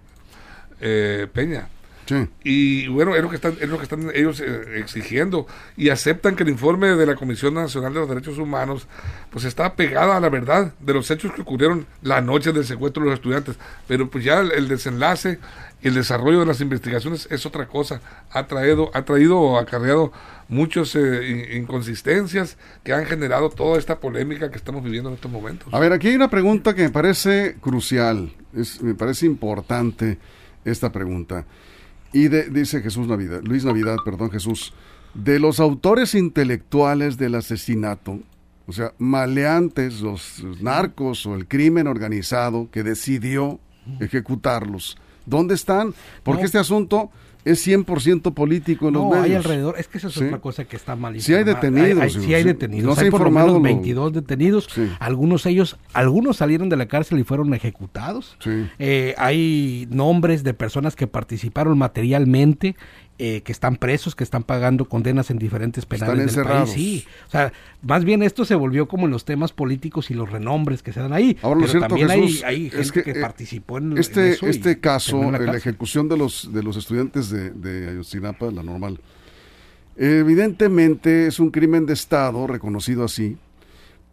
eh, 0.81 1.29
Peña. 1.33 1.69
Sí. 2.07 2.29
Y 2.43 2.89
bueno, 2.89 3.15
es 3.15 3.23
lo 3.23 3.31
que 3.31 3.37
están, 3.37 3.57
es 3.61 3.69
lo 3.69 3.77
que 3.79 3.85
están 3.85 4.11
ellos 4.15 4.41
eh, 4.41 4.79
exigiendo 4.79 5.47
y 5.77 5.91
aceptan 5.91 6.35
que 6.35 6.43
el 6.43 6.49
informe 6.49 6.89
de 6.89 7.07
la 7.07 7.15
Comisión 7.15 7.55
Nacional 7.55 7.95
de 7.95 8.01
los 8.01 8.09
Derechos 8.09 8.39
Humanos 8.39 8.87
pues 9.31 9.45
está 9.45 9.75
pegada 9.75 10.17
a 10.17 10.21
la 10.21 10.29
verdad 10.29 10.75
de 10.81 10.95
los 10.95 11.11
hechos 11.11 11.33
que 11.33 11.43
ocurrieron 11.43 11.87
la 12.03 12.21
noche 12.21 12.53
del 12.53 12.65
secuestro 12.65 13.05
de 13.05 13.11
los 13.11 13.19
estudiantes, 13.19 13.57
pero 13.87 14.11
pues 14.11 14.25
ya 14.25 14.41
el, 14.41 14.53
el 14.53 14.69
desenlace 14.69 15.39
y 15.83 15.89
el 15.89 15.95
desarrollo 15.95 16.41
de 16.41 16.47
las 16.47 16.61
investigaciones 16.61 17.27
es 17.31 17.45
otra 17.47 17.67
cosa, 17.67 18.01
ha 18.31 18.47
traído 18.47 18.91
ha 18.95 19.05
traído 19.05 19.39
o 19.39 19.59
acarreado 19.59 20.13
muchas 20.49 20.95
inconsistencias 20.95 22.59
que 22.85 22.93
han 22.93 23.07
generado 23.07 23.49
toda 23.49 23.79
esta 23.79 23.99
polémica 24.01 24.51
que 24.51 24.57
estamos 24.57 24.85
viviendo 24.85 25.09
en 25.09 25.15
estos 25.15 25.31
momentos. 25.31 25.73
A 25.73 25.79
ver, 25.79 25.93
aquí 25.93 26.09
hay 26.09 26.15
una 26.15 26.29
pregunta 26.29 26.75
que 26.75 26.83
me 26.83 26.91
parece 26.91 27.57
crucial, 27.61 28.33
es, 28.55 28.83
me 28.83 28.95
parece 28.95 29.27
importante 29.27 30.19
esta 30.65 30.93
pregunta. 30.93 31.47
Y 32.13 32.29
de- 32.29 32.51
dice 32.51 32.81
Jesús 32.83 33.07
Navidad, 33.09 33.41
Luis 33.43 33.65
Navidad, 33.65 33.97
perdón, 34.05 34.31
Jesús, 34.31 34.73
de 35.15 35.39
los 35.39 35.61
autores 35.61 36.15
intelectuales 36.15 37.17
del 37.19 37.35
asesinato, 37.35 38.21
o 38.67 38.73
sea, 38.73 38.93
maleantes, 38.99 40.01
los 40.01 40.43
narcos 40.61 41.27
o 41.27 41.35
el 41.35 41.47
crimen 41.49 41.87
organizado 41.87 42.69
que 42.71 42.83
decidió 42.83 43.59
ejecutarlos, 44.01 44.97
¿dónde 45.27 45.55
están? 45.55 45.95
Porque 46.23 46.43
No. 46.43 46.47
este 46.47 46.59
asunto 46.59 47.11
es 47.45 47.67
100% 47.67 48.33
político 48.35 48.89
en 48.89 48.95
los 48.95 49.03
No, 49.03 49.09
medios. 49.11 49.25
hay 49.25 49.35
alrededor, 49.35 49.75
es 49.79 49.89
que 49.89 49.99
esa 49.99 50.09
es 50.09 50.15
Sí. 50.15 50.25
otra 50.25 50.39
cosa 50.41 50.65
que 50.65 50.77
está 50.77 50.95
mal 50.97 51.21
Sí 51.21 51.33
hay 51.35 51.41
informada. 51.41 51.61
detenidos, 51.71 52.03
Hay- 52.03 52.11
sí 52.23 52.35
hay 52.35 52.43
sí. 52.43 52.49
detenidos. 52.49 52.87
No 52.87 52.95
se 52.95 53.01
ha 53.01 53.05
hay 53.05 53.11
por 53.11 53.23
lo 53.23 53.31
menos 53.31 53.53
lo- 53.53 53.61
22 53.61 54.13
detenidos. 54.13 54.69
Sí. 54.73 54.89
Algunos 55.01 55.47
ellos, 55.47 55.77
algunos 55.93 56.37
salieron 56.37 56.69
de 56.69 56.77
la 56.77 56.87
cárcel 56.87 57.19
y 57.19 57.25
fueron 57.25 57.53
ejecutados. 57.55 58.37
Sí. 58.41 58.67
Eh, 58.79 59.15
hay 59.19 59.87
nombres 59.91 60.45
de 60.45 60.55
personas 60.55 60.95
que 60.97 61.07
participaron 61.07 61.79
materialmente, 61.79 62.77
eh, 63.19 63.43
que 63.43 63.53
están 63.53 63.77
presos, 63.77 64.17
que 64.17 64.25
están 64.25 64.43
pagando 64.43 64.87
condenas 64.87 65.31
en 65.31 65.39
diferentes 65.39 65.87
penales 65.87 66.17
del 66.19 66.29
encerrados. 66.29 66.71
país. 66.71 66.75
Sí, 67.03 67.07
o 67.29 67.31
sea, 67.31 67.53
más 67.83 68.05
bien 68.05 68.23
esto 68.23 68.45
se 68.45 68.55
volvió 68.57 68.89
como 68.89 69.05
en 69.05 69.13
los 69.13 69.25
temas 69.25 69.53
políticos 69.53 70.11
y 70.11 70.15
los 70.15 70.31
renombres 70.31 70.83
que 70.83 70.93
se 70.93 71.01
dan 71.01 71.13
ahí. 71.13 71.37
Ahora, 71.43 71.61
lo 71.61 71.67
Pero 71.67 71.71
cierto, 71.71 71.89
también 71.89 72.11
hay- 72.11 72.23
Jesús, 72.23 72.43
hay, 72.45 72.67
es 72.67 72.73
gente 72.73 72.93
que, 72.93 73.13
que, 73.13 73.19
eh, 73.19 73.23
participó 73.23 73.79
en, 73.79 73.97
este, 73.99 74.27
en 74.29 74.33
eso 74.33 74.47
y 74.47 74.51
este 74.51 74.81
caso, 74.81 75.23
en 75.23 75.33
la 75.33 75.39
la, 75.39 75.57
ejecución 75.57 76.09
de 76.09 76.17
los, 76.17 76.53
de 76.53 76.63
los 76.65 76.77
estudiantes 76.77 77.31
de, 77.33 77.51
de 77.51 77.89
Ayotzinapa, 77.89 78.51
la 78.53 78.63
normal, 78.63 79.01
evidentemente 79.97 81.27
es 81.27 81.41
un 81.41 81.51
crimen 81.51 81.87
de 81.87 81.95
Estado, 81.95 82.47
reconocido 82.47 83.05
así, 83.05 83.37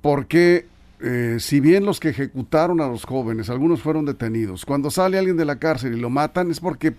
porque 0.02 0.66
eh, 1.02 1.38
si 1.40 1.60
bien 1.60 1.86
los 1.86 2.00
que 2.00 2.10
ejecutaron 2.10 2.82
a 2.82 2.88
los 2.88 3.06
jóvenes, 3.06 3.50
algunos 3.50 3.82
fueron 3.82 4.06
detenidos, 4.06 4.66
cuando 4.66 4.92
sale 4.92 5.18
alguien 5.18 5.38
de 5.38 5.46
la 5.46 5.58
cárcel 5.58 5.94
y 5.94 6.00
lo 6.00 6.10
matan 6.10 6.52
es 6.52 6.60
porque, 6.60 6.94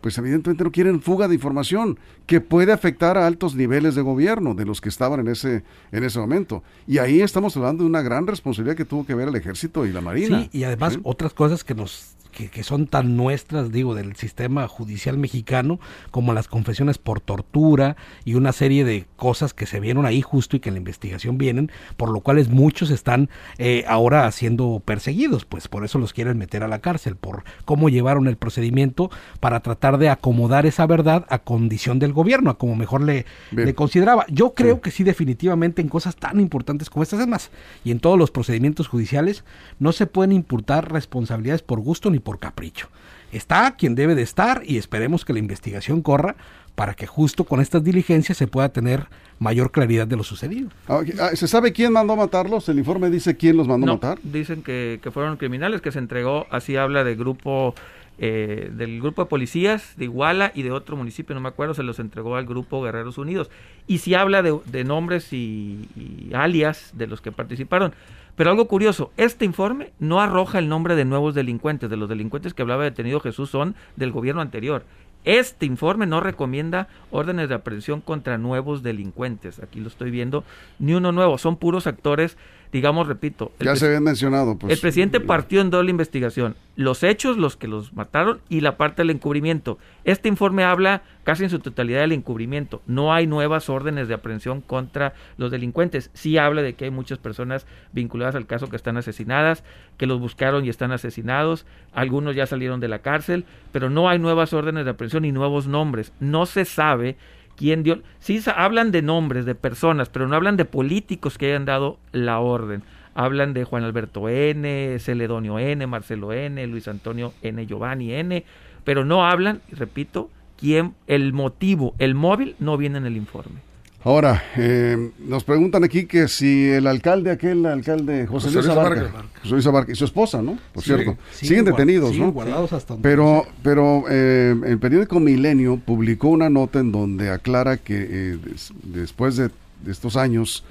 pues 0.00 0.16
evidentemente 0.18 0.62
no 0.62 0.70
quieren 0.70 1.00
fuga 1.00 1.26
de 1.26 1.34
información 1.34 1.98
que 2.26 2.40
puede 2.40 2.72
afectar 2.72 3.18
a 3.18 3.26
altos 3.26 3.56
niveles 3.56 3.96
de 3.96 4.02
gobierno 4.02 4.54
de 4.54 4.64
los 4.64 4.80
que 4.80 4.88
estaban 4.88 5.20
en 5.20 5.28
ese, 5.28 5.64
en 5.90 6.04
ese 6.04 6.20
momento. 6.20 6.62
Y 6.86 6.98
ahí 6.98 7.20
estamos 7.20 7.56
hablando 7.56 7.82
de 7.82 7.90
una 7.90 8.02
gran 8.02 8.26
responsabilidad 8.28 8.76
que 8.76 8.84
tuvo 8.84 9.04
que 9.04 9.14
ver 9.14 9.28
el 9.28 9.34
ejército 9.34 9.86
y 9.86 9.92
la 9.92 10.00
marina. 10.00 10.42
Sí, 10.42 10.50
y 10.52 10.64
además 10.64 10.94
¿Sí? 10.94 11.00
otras 11.02 11.34
cosas 11.34 11.64
que 11.64 11.74
nos 11.74 12.14
que, 12.36 12.48
que 12.50 12.62
son 12.62 12.86
tan 12.86 13.16
nuestras, 13.16 13.72
digo, 13.72 13.94
del 13.94 14.14
sistema 14.14 14.68
judicial 14.68 15.16
mexicano, 15.16 15.80
como 16.10 16.34
las 16.34 16.48
confesiones 16.48 16.98
por 16.98 17.20
tortura 17.20 17.96
y 18.24 18.34
una 18.34 18.52
serie 18.52 18.84
de 18.84 19.06
cosas 19.16 19.54
que 19.54 19.64
se 19.64 19.80
vieron 19.80 20.04
ahí 20.04 20.20
justo 20.20 20.56
y 20.56 20.60
que 20.60 20.68
en 20.68 20.74
la 20.74 20.80
investigación 20.80 21.38
vienen, 21.38 21.72
por 21.96 22.10
lo 22.10 22.20
cuales 22.20 22.50
muchos 22.50 22.90
están 22.90 23.30
eh, 23.56 23.84
ahora 23.88 24.30
siendo 24.32 24.82
perseguidos, 24.84 25.46
pues 25.46 25.68
por 25.68 25.84
eso 25.84 25.98
los 25.98 26.12
quieren 26.12 26.36
meter 26.36 26.62
a 26.62 26.68
la 26.68 26.80
cárcel, 26.80 27.16
por 27.16 27.44
cómo 27.64 27.88
llevaron 27.88 28.28
el 28.28 28.36
procedimiento 28.36 29.10
para 29.40 29.60
tratar 29.60 29.96
de 29.96 30.10
acomodar 30.10 30.66
esa 30.66 30.86
verdad 30.86 31.24
a 31.30 31.38
condición 31.38 31.98
del 31.98 32.12
gobierno, 32.12 32.50
a 32.50 32.58
como 32.58 32.76
mejor 32.76 33.00
le, 33.00 33.24
le 33.52 33.74
consideraba. 33.74 34.26
Yo 34.28 34.52
creo 34.52 34.82
que 34.82 34.90
sí, 34.90 35.04
definitivamente 35.04 35.80
en 35.80 35.88
cosas 35.88 36.16
tan 36.16 36.38
importantes 36.38 36.90
como 36.90 37.02
estas, 37.02 37.20
es 37.20 37.26
más, 37.26 37.50
y 37.82 37.92
en 37.92 38.00
todos 38.00 38.18
los 38.18 38.30
procedimientos 38.30 38.88
judiciales, 38.88 39.44
no 39.78 39.92
se 39.92 40.06
pueden 40.06 40.32
imputar 40.32 40.92
responsabilidades 40.92 41.62
por 41.62 41.80
gusto 41.80 42.10
ni 42.10 42.18
por 42.26 42.38
capricho. 42.40 42.88
Está 43.32 43.76
quien 43.76 43.94
debe 43.94 44.14
de 44.16 44.22
estar 44.22 44.62
y 44.66 44.76
esperemos 44.78 45.24
que 45.24 45.32
la 45.32 45.38
investigación 45.38 46.02
corra 46.02 46.34
para 46.74 46.94
que 46.94 47.06
justo 47.06 47.44
con 47.44 47.60
estas 47.60 47.82
diligencias 47.82 48.36
se 48.36 48.46
pueda 48.48 48.68
tener 48.68 49.06
mayor 49.38 49.70
claridad 49.70 50.06
de 50.06 50.16
lo 50.16 50.24
sucedido. 50.24 50.68
Ah, 50.88 51.02
¿Se 51.34 51.46
sabe 51.48 51.72
quién 51.72 51.92
mandó 51.92 52.14
a 52.14 52.16
matarlos? 52.16 52.68
¿El 52.68 52.78
informe 52.78 53.08
dice 53.10 53.36
quién 53.36 53.56
los 53.56 53.66
mandó 53.68 53.84
a 53.84 53.86
No, 53.86 53.92
matar? 53.94 54.18
dicen 54.22 54.62
que, 54.62 54.98
que 55.02 55.10
fueron 55.10 55.36
criminales, 55.36 55.80
que 55.80 55.92
se 55.92 55.98
entregó, 56.00 56.46
así 56.50 56.76
habla 56.76 57.04
del 57.04 57.16
grupo, 57.16 57.74
eh, 58.18 58.70
del 58.72 59.00
grupo 59.00 59.22
de 59.22 59.28
policías 59.28 59.96
de 59.96 60.04
Iguala 60.04 60.52
y 60.54 60.62
de 60.62 60.72
otro 60.72 60.96
municipio, 60.96 61.34
no 61.34 61.40
me 61.40 61.48
acuerdo, 61.48 61.74
se 61.74 61.82
los 61.82 61.98
entregó 61.98 62.36
al 62.36 62.46
grupo 62.46 62.82
Guerreros 62.82 63.18
Unidos. 63.18 63.50
Y 63.86 63.98
sí 63.98 64.14
habla 64.14 64.42
de, 64.42 64.84
nombres 64.84 65.32
y 65.32 66.30
alias 66.32 66.92
de 66.94 67.06
los 67.06 67.20
que 67.20 67.32
participaron. 67.32 67.92
Pero 68.36 68.50
algo 68.50 68.68
curioso, 68.68 69.12
este 69.16 69.46
informe 69.46 69.92
no 69.98 70.20
arroja 70.20 70.58
el 70.58 70.68
nombre 70.68 70.94
de 70.94 71.06
nuevos 71.06 71.34
delincuentes, 71.34 71.88
de 71.88 71.96
los 71.96 72.08
delincuentes 72.08 72.52
que 72.52 72.60
hablaba 72.60 72.84
detenido 72.84 73.18
Jesús 73.18 73.48
son 73.48 73.74
del 73.96 74.12
gobierno 74.12 74.42
anterior. 74.42 74.84
Este 75.24 75.66
informe 75.66 76.06
no 76.06 76.20
recomienda 76.20 76.86
órdenes 77.10 77.48
de 77.48 77.56
aprehensión 77.56 78.00
contra 78.00 78.38
nuevos 78.38 78.82
delincuentes. 78.82 79.58
Aquí 79.58 79.80
lo 79.80 79.88
estoy 79.88 80.10
viendo. 80.10 80.44
Ni 80.78 80.92
uno 80.92 81.12
nuevo, 81.12 81.38
son 81.38 81.56
puros 81.56 81.86
actores, 81.86 82.36
digamos, 82.72 83.06
repito. 83.06 83.52
el 83.58 83.66
Ya 83.66 83.76
se 83.76 83.86
habían 83.86 84.04
mencionado. 84.04 84.58
Pues, 84.58 84.72
el 84.72 84.78
presidente 84.78 85.20
partió 85.20 85.60
en 85.60 85.70
doble 85.70 85.90
investigación. 85.90 86.56
Los 86.76 87.02
hechos, 87.02 87.38
los 87.38 87.56
que 87.56 87.68
los 87.68 87.92
mataron, 87.94 88.40
y 88.48 88.60
la 88.60 88.76
parte 88.76 89.02
del 89.02 89.10
encubrimiento. 89.10 89.78
Este 90.04 90.28
informe 90.28 90.64
habla 90.64 91.02
casi 91.24 91.44
en 91.44 91.50
su 91.50 91.58
totalidad 91.58 92.00
del 92.00 92.12
encubrimiento. 92.12 92.82
No 92.86 93.12
hay 93.12 93.26
nuevas 93.26 93.68
órdenes 93.68 94.08
de 94.08 94.14
aprehensión 94.14 94.60
contra 94.60 95.14
los 95.38 95.50
delincuentes. 95.50 96.10
Sí 96.14 96.38
habla 96.38 96.62
de 96.62 96.74
que 96.74 96.84
hay 96.84 96.90
muchas 96.90 97.18
personas 97.18 97.66
vinculadas 97.92 98.34
al 98.34 98.46
caso 98.46 98.68
que 98.68 98.76
están 98.76 98.96
asesinadas, 98.96 99.64
que 99.96 100.06
los 100.06 100.20
buscaron 100.20 100.64
y 100.64 100.68
están 100.68 100.92
asesinados. 100.92 101.66
Algunos 101.92 102.36
ya 102.36 102.46
salieron 102.46 102.80
de 102.80 102.88
la 102.88 103.00
cárcel, 103.00 103.44
pero 103.72 103.90
no 103.90 104.08
hay 104.08 104.18
nuevas 104.18 104.52
órdenes 104.52 104.84
de 104.84 104.90
aprehensión 104.90 105.22
ni 105.22 105.32
nuevos 105.32 105.66
nombres. 105.66 106.12
No 106.20 106.46
se 106.46 106.64
sabe 106.64 107.16
quién 107.56 107.82
dio. 107.82 108.02
Sí 108.18 108.40
hablan 108.54 108.92
de 108.92 109.02
nombres, 109.02 109.44
de 109.44 109.54
personas, 109.54 110.08
pero 110.08 110.28
no 110.28 110.36
hablan 110.36 110.56
de 110.56 110.64
políticos 110.64 111.38
que 111.38 111.46
hayan 111.46 111.64
dado 111.64 111.98
la 112.12 112.38
orden. 112.38 112.82
Hablan 113.14 113.54
de 113.54 113.64
Juan 113.64 113.82
Alberto 113.82 114.28
N, 114.28 114.98
Celedonio 114.98 115.58
N, 115.58 115.86
Marcelo 115.86 116.32
N, 116.32 116.64
Luis 116.66 116.86
Antonio 116.86 117.32
N, 117.42 117.66
Giovanni 117.66 118.12
N, 118.12 118.44
pero 118.84 119.04
no 119.04 119.26
hablan, 119.26 119.62
repito, 119.70 120.30
quién, 120.58 120.94
el 121.06 121.32
motivo, 121.32 121.94
el 121.98 122.14
móvil 122.14 122.56
no 122.58 122.76
viene 122.76 122.98
en 122.98 123.06
el 123.06 123.16
informe. 123.16 123.60
Ahora, 124.06 124.40
eh, 124.56 125.10
nos 125.18 125.42
preguntan 125.42 125.82
aquí 125.82 126.06
que 126.06 126.28
si 126.28 126.68
el 126.70 126.86
alcalde, 126.86 127.32
aquel 127.32 127.66
alcalde, 127.66 128.28
José, 128.28 128.52
Luis 128.52 128.68
Abarca, 128.68 129.24
José 129.42 129.50
Luis 129.54 129.66
Abarca, 129.66 129.90
y 129.90 129.96
su 129.96 130.04
esposa, 130.04 130.40
¿no? 130.40 130.60
Por 130.72 130.84
cierto, 130.84 131.16
siguen 131.32 131.64
detenidos, 131.64 132.16
¿no? 132.16 132.30
Guardados 132.30 132.72
hasta 132.72 132.96
pero, 132.98 133.44
pero 133.64 134.04
eh, 134.08 134.54
el 134.64 134.78
periódico 134.78 135.18
Milenio 135.18 135.78
publicó 135.78 136.28
una 136.28 136.48
nota 136.48 136.78
en 136.78 136.92
donde 136.92 137.30
aclara 137.30 137.78
que 137.78 138.06
eh, 138.08 138.38
después 138.84 139.38
de, 139.38 139.50
estos 139.88 140.16
años 140.16 140.62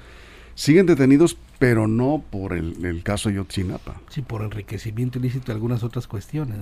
siguen 0.54 0.86
detenidos, 0.86 1.36
pero 1.58 1.86
no 1.86 2.24
por 2.30 2.54
el, 2.54 3.02
caso 3.02 3.28
Yotzinapa. 3.28 4.00
Sí, 4.08 4.22
por 4.22 4.44
enriquecimiento 4.44 5.18
ilícito 5.18 5.52
y 5.52 5.54
algunas 5.54 5.82
otras 5.82 6.06
cuestiones. 6.06 6.56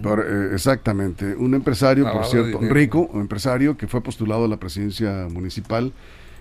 exactamente. 0.53 1.37
Un 1.37 1.55
empresario, 1.55 2.11
por 2.11 2.25
cierto, 2.25 2.59
rico, 2.63 3.09
un 3.13 3.21
empresario 3.21 3.77
que 3.77 3.87
fue 3.87 4.01
postulado 4.01 4.47
a 4.47 4.49
la 4.49 4.57
presidencia 4.57 5.29
municipal 5.31 5.93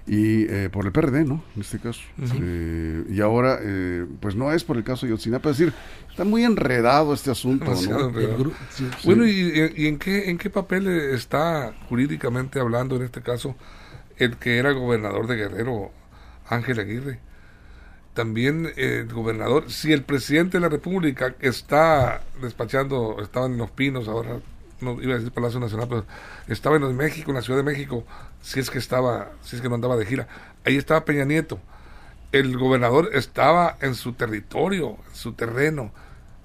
y 0.05 0.43
eh, 0.51 0.69
por 0.69 0.85
el 0.85 0.91
PRD, 0.91 1.23
¿no? 1.23 1.43
En 1.55 1.61
este 1.61 1.79
caso. 1.79 2.01
Eh, 2.41 3.05
y 3.09 3.21
ahora, 3.21 3.59
eh, 3.61 4.05
pues 4.19 4.35
no 4.35 4.51
es 4.51 4.63
por 4.63 4.75
el 4.75 4.83
caso 4.83 5.05
de 5.05 5.11
Yotzinapa, 5.11 5.49
es 5.49 5.57
decir, 5.57 5.73
está 6.09 6.25
muy 6.25 6.43
enredado 6.43 7.13
este 7.13 7.31
asunto, 7.31 7.73
¿no? 7.89 8.11
Bueno, 9.05 9.25
¿y, 9.25 9.71
en, 9.87 9.97
qué, 9.99 10.29
en 10.29 10.37
qué 10.37 10.49
papel 10.49 10.87
está 10.87 11.73
jurídicamente 11.87 12.59
hablando 12.59 12.97
en 12.97 13.03
este 13.03 13.21
caso 13.21 13.55
el 14.17 14.37
que 14.37 14.57
era 14.57 14.71
gobernador 14.71 15.27
de 15.27 15.37
Guerrero, 15.37 15.91
Ángel 16.47 16.79
Aguirre? 16.79 17.19
También 18.13 18.71
el 18.75 19.07
gobernador, 19.07 19.71
si 19.71 19.91
el 19.91 20.03
presidente 20.03 20.57
de 20.57 20.61
la 20.61 20.69
República 20.69 21.33
está 21.39 22.21
despachando, 22.41 23.17
estaba 23.21 23.47
en 23.47 23.57
Los 23.57 23.71
Pinos, 23.71 24.07
ahora 24.07 24.39
no 24.81 25.01
iba 25.01 25.13
a 25.13 25.17
decir 25.17 25.31
Palacio 25.31 25.59
Nacional, 25.59 25.87
pero 25.87 26.05
estaba 26.47 26.75
en 26.75 26.95
México, 26.95 27.31
en 27.31 27.35
la 27.35 27.41
Ciudad 27.41 27.59
de 27.59 27.63
México, 27.63 28.03
si 28.41 28.59
es 28.59 28.69
que 28.69 28.77
estaba, 28.77 29.31
si 29.41 29.55
es 29.55 29.61
que 29.61 29.69
no 29.69 29.75
andaba 29.75 29.95
de 29.97 30.05
gira. 30.05 30.27
Ahí 30.65 30.77
estaba 30.77 31.05
Peña 31.05 31.25
Nieto. 31.25 31.59
El 32.31 32.57
gobernador 32.57 33.11
estaba 33.13 33.77
en 33.81 33.95
su 33.95 34.13
territorio, 34.13 34.97
en 35.09 35.15
su 35.15 35.33
terreno. 35.33 35.91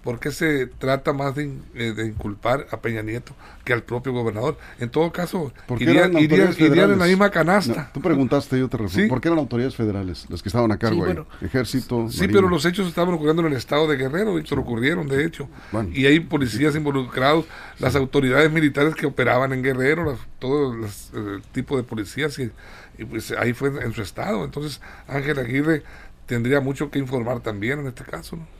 ¿Por 0.09 0.21
qué 0.21 0.33
se 0.33 0.66
trata 0.66 1.12
más 1.12 1.35
de, 1.35 1.53
eh, 1.75 1.92
de, 1.92 2.07
inculpar 2.07 2.66
a 2.71 2.79
Peña 2.79 3.03
Nieto 3.03 3.35
que 3.62 3.75
al 3.75 3.83
propio 3.83 4.11
gobernador? 4.14 4.57
En 4.79 4.88
todo 4.88 5.12
caso, 5.12 5.53
irían, 5.79 6.16
en 6.16 6.99
la 6.99 7.05
misma 7.05 7.31
canasta. 7.31 7.90
tú 7.92 8.01
preguntaste, 8.01 8.59
yo 8.59 8.71
te 8.71 8.79
refiero. 8.79 9.11
¿Por 9.11 9.21
qué 9.21 9.29
eran 9.29 9.38
autoridades 9.38 9.77
federales 9.77 10.25
las 10.31 10.42
que 10.42 10.49
estaban 10.49 10.73
a 10.73 10.79
cargo 10.79 11.05
ahí? 11.05 11.14
Ejército. 11.42 12.09
Sí, 12.09 12.27
pero 12.27 12.49
los 12.49 12.64
hechos 12.64 12.88
estaban 12.88 13.12
ocurriendo 13.12 13.42
en 13.42 13.53
el 13.53 13.59
estado 13.59 13.87
de 13.87 13.99
Guerrero, 13.99 14.38
y 14.38 14.47
se 14.47 14.55
ocurrieron, 14.55 15.09
de 15.09 15.27
hecho. 15.27 15.47
Y 15.92 16.07
hay 16.07 16.21
policías 16.21 16.75
involucrados, 16.75 17.44
las 17.79 17.94
autoridades 17.94 18.51
militares 18.51 18.94
que 18.94 19.05
operaban 19.05 19.53
en 19.53 19.62
Guerrero, 19.62 20.16
todo 20.38 20.73
el 20.73 20.85
eh, 20.85 21.42
tipo 21.53 21.77
de 21.77 21.83
policías, 21.83 22.38
y, 22.38 22.51
y, 22.97 23.05
pues 23.05 23.31
ahí 23.33 23.53
fue 23.53 23.68
en 23.85 23.92
su 23.92 24.01
estado. 24.01 24.47
Entonces, 24.47 24.81
Ángel 25.07 25.38
Aguirre 25.38 25.83
tendría 26.25 26.62
mucho 26.62 26.90
que 26.90 26.99
informar 26.99 27.40
también 27.40 27.81
en 27.81 27.88
este 27.88 28.05
caso. 28.05 28.37
¿no? 28.37 28.58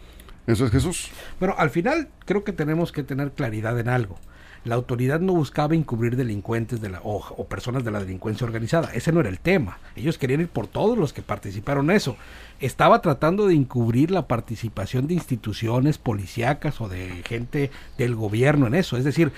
Eso 0.49 0.65
es 0.65 0.73
Jesús. 0.73 1.11
Bueno, 1.39 1.55
al 1.59 1.69
final 1.69 2.09
creo 2.25 2.43
que 2.43 2.55
tenemos 2.55 2.91
que 2.91 3.03
tener 3.03 3.33
claridad 3.33 3.79
en 3.79 3.91
algo. 3.91 4.19
La 4.65 4.77
autoridad 4.77 5.21
no 5.21 5.35
buscaba 5.35 5.75
encubrir 5.75 6.17
delincuentes 6.17 6.81
de 6.81 6.89
la, 6.89 7.01
o, 7.05 7.17
o, 7.17 7.47
personas 7.47 7.85
de 7.85 7.91
la 7.91 8.01
delincuencia 8.01 8.47
organizada. 8.47 8.91
Ese 8.95 9.13
no 9.13 9.21
era 9.21 9.29
el 9.29 9.41
tema. 9.41 9.79
Ellos 9.95 10.17
querían 10.17 10.41
ir 10.41 10.49
por 10.49 10.67
todos 10.67 10.97
los 10.97 11.13
que 11.13 11.21
participaron 11.21 11.91
en 11.91 11.97
eso. 11.97 12.17
Estaba 12.61 13.03
tratando 13.03 13.47
de 13.47 13.55
encubrir 13.55 14.11
la 14.11 14.27
participación 14.27 15.07
de 15.07 15.15
instituciones 15.15 15.99
policíacas 15.99 16.81
o 16.81 16.89
de 16.89 17.23
gente 17.25 17.71
del 17.99 18.15
gobierno 18.15 18.67
en 18.67 18.75
eso. 18.75 18.97
Es 18.97 19.05
decir, 19.05 19.33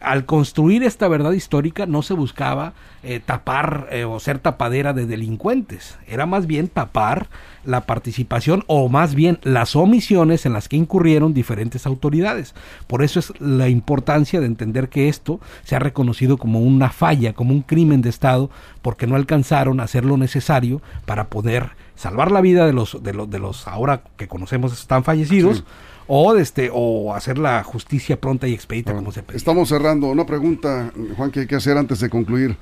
al 0.00 0.26
construir 0.26 0.82
esta 0.82 1.08
verdad 1.08 1.32
histórica 1.32 1.86
no 1.86 2.02
se 2.02 2.14
buscaba 2.14 2.74
eh, 3.02 3.20
tapar 3.24 3.88
eh, 3.90 4.04
o 4.04 4.20
ser 4.20 4.38
tapadera 4.38 4.92
de 4.92 5.06
delincuentes, 5.06 5.98
era 6.06 6.26
más 6.26 6.46
bien 6.46 6.68
tapar 6.68 7.28
la 7.64 7.82
participación 7.82 8.64
o 8.66 8.88
más 8.88 9.14
bien 9.14 9.38
las 9.42 9.76
omisiones 9.76 10.46
en 10.46 10.52
las 10.52 10.68
que 10.68 10.76
incurrieron 10.76 11.34
diferentes 11.34 11.86
autoridades. 11.86 12.54
Por 12.86 13.02
eso 13.02 13.20
es 13.20 13.32
la 13.40 13.68
importancia 13.68 14.40
de 14.40 14.46
entender 14.46 14.88
que 14.88 15.08
esto 15.08 15.40
se 15.64 15.76
ha 15.76 15.78
reconocido 15.78 16.36
como 16.36 16.60
una 16.60 16.90
falla, 16.90 17.32
como 17.32 17.52
un 17.52 17.62
crimen 17.62 18.02
de 18.02 18.10
Estado, 18.10 18.50
porque 18.82 19.06
no 19.06 19.16
alcanzaron 19.16 19.80
a 19.80 19.84
hacer 19.84 20.04
lo 20.04 20.16
necesario 20.16 20.82
para 21.06 21.28
poder 21.28 21.70
salvar 21.94 22.30
la 22.30 22.40
vida 22.40 22.66
de 22.66 22.72
los, 22.72 23.02
de 23.02 23.12
los, 23.12 23.30
de 23.30 23.38
los 23.38 23.66
ahora 23.68 24.02
que 24.16 24.28
conocemos 24.28 24.72
están 24.72 25.04
fallecidos 25.04 25.64
o 26.06 26.36
este 26.36 26.70
o 26.72 27.14
hacer 27.14 27.38
la 27.38 27.62
justicia 27.62 28.20
pronta 28.20 28.46
y 28.46 28.54
expedita 28.54 28.94
como 28.94 29.12
se 29.12 29.22
pide. 29.22 29.36
Estamos 29.36 29.68
cerrando 29.68 30.08
una 30.08 30.26
pregunta, 30.26 30.92
Juan, 31.16 31.30
que 31.30 31.40
hay 31.40 31.46
que 31.46 31.56
hacer 31.56 31.76
antes 31.76 32.00
de 32.00 32.10
concluir 32.10 32.56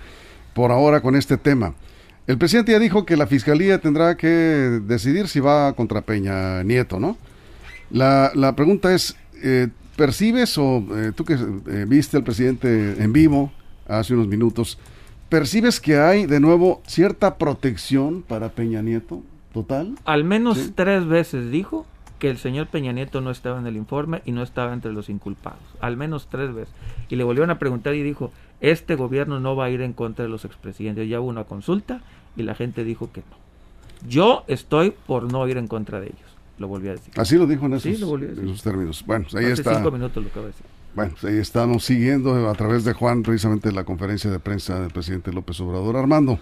por 0.54 0.70
ahora 0.70 1.00
con 1.00 1.16
este 1.16 1.36
tema. 1.36 1.74
El 2.26 2.38
presidente 2.38 2.72
ya 2.72 2.78
dijo 2.78 3.04
que 3.04 3.16
la 3.16 3.26
fiscalía 3.26 3.80
tendrá 3.80 4.16
que 4.16 4.28
decidir 4.28 5.26
si 5.26 5.40
va 5.40 5.72
contra 5.72 6.02
Peña 6.02 6.62
Nieto, 6.62 7.00
¿no? 7.00 7.16
La, 7.90 8.30
la 8.34 8.54
pregunta 8.54 8.94
es, 8.94 9.16
eh, 9.42 9.68
¿percibes 9.96 10.56
o 10.56 10.84
eh, 10.94 11.12
tú 11.14 11.24
que 11.24 11.34
eh, 11.34 11.84
viste 11.88 12.16
al 12.16 12.22
presidente 12.22 13.02
en 13.02 13.12
vivo 13.12 13.52
hace 13.88 14.14
unos 14.14 14.28
minutos, 14.28 14.78
¿percibes 15.28 15.80
que 15.80 15.98
hay 15.98 16.26
de 16.26 16.40
nuevo 16.40 16.80
cierta 16.86 17.38
protección 17.38 18.22
para 18.22 18.50
Peña 18.50 18.82
Nieto? 18.82 19.22
¿Total? 19.52 19.94
Al 20.04 20.24
menos 20.24 20.72
tres 20.74 21.06
veces 21.06 21.50
dijo 21.50 21.86
que 22.22 22.30
el 22.30 22.38
señor 22.38 22.68
Peña 22.68 22.92
Nieto 22.92 23.20
no 23.20 23.32
estaba 23.32 23.58
en 23.58 23.66
el 23.66 23.76
informe 23.76 24.22
y 24.24 24.30
no 24.30 24.44
estaba 24.44 24.72
entre 24.72 24.92
los 24.92 25.08
inculpados, 25.08 25.58
al 25.80 25.96
menos 25.96 26.28
tres 26.30 26.54
veces. 26.54 26.72
Y 27.08 27.16
le 27.16 27.24
volvieron 27.24 27.50
a 27.50 27.58
preguntar 27.58 27.96
y 27.96 28.02
dijo, 28.04 28.30
este 28.60 28.94
gobierno 28.94 29.40
no 29.40 29.56
va 29.56 29.64
a 29.64 29.70
ir 29.70 29.80
en 29.80 29.92
contra 29.92 30.24
de 30.24 30.28
los 30.28 30.44
expresidentes. 30.44 31.08
Ya 31.08 31.18
hubo 31.18 31.28
una 31.28 31.42
consulta 31.42 32.00
y 32.36 32.44
la 32.44 32.54
gente 32.54 32.84
dijo 32.84 33.10
que 33.10 33.22
no. 33.22 34.08
Yo 34.08 34.44
estoy 34.46 34.92
por 34.92 35.32
no 35.32 35.48
ir 35.48 35.56
en 35.56 35.66
contra 35.66 35.98
de 35.98 36.06
ellos. 36.06 36.36
Lo 36.60 36.68
volví 36.68 36.90
a 36.90 36.92
decir. 36.92 37.12
Así 37.16 37.36
lo 37.36 37.48
dijo 37.48 37.66
en 37.66 37.72
esos, 37.72 38.62
términos. 38.62 39.02
Bueno, 39.04 39.26
ahí 39.34 39.46
Hace 39.46 39.54
está. 39.54 39.74
cinco 39.74 39.90
minutos 39.90 40.22
lo 40.22 40.28
acabo 40.30 40.46
de 40.46 40.52
decir. 40.52 40.66
Bueno, 40.94 41.14
pues 41.20 41.24
ahí 41.24 41.40
estamos 41.40 41.84
siguiendo 41.84 42.48
a 42.48 42.54
través 42.54 42.84
de 42.84 42.92
Juan 42.92 43.24
precisamente 43.24 43.72
la 43.72 43.82
conferencia 43.82 44.30
de 44.30 44.38
prensa 44.38 44.78
del 44.78 44.92
presidente 44.92 45.32
López 45.32 45.58
Obrador. 45.58 45.96
Armando. 45.96 46.38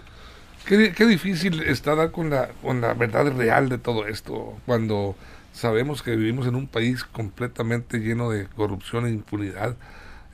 Qué, 0.67 0.93
qué 0.95 1.07
difícil 1.07 1.63
está 1.63 1.95
dar 1.95 2.11
con 2.11 2.29
la, 2.29 2.49
con 2.61 2.81
la 2.81 2.93
verdad 2.93 3.35
real 3.35 3.67
de 3.67 3.79
todo 3.79 4.05
esto 4.05 4.59
cuando 4.67 5.15
Sabemos 5.53 6.01
que 6.01 6.15
vivimos 6.15 6.47
en 6.47 6.55
un 6.55 6.67
país 6.67 7.03
completamente 7.03 7.99
lleno 7.99 8.29
de 8.29 8.47
corrupción 8.47 9.05
e 9.05 9.09
impunidad. 9.09 9.75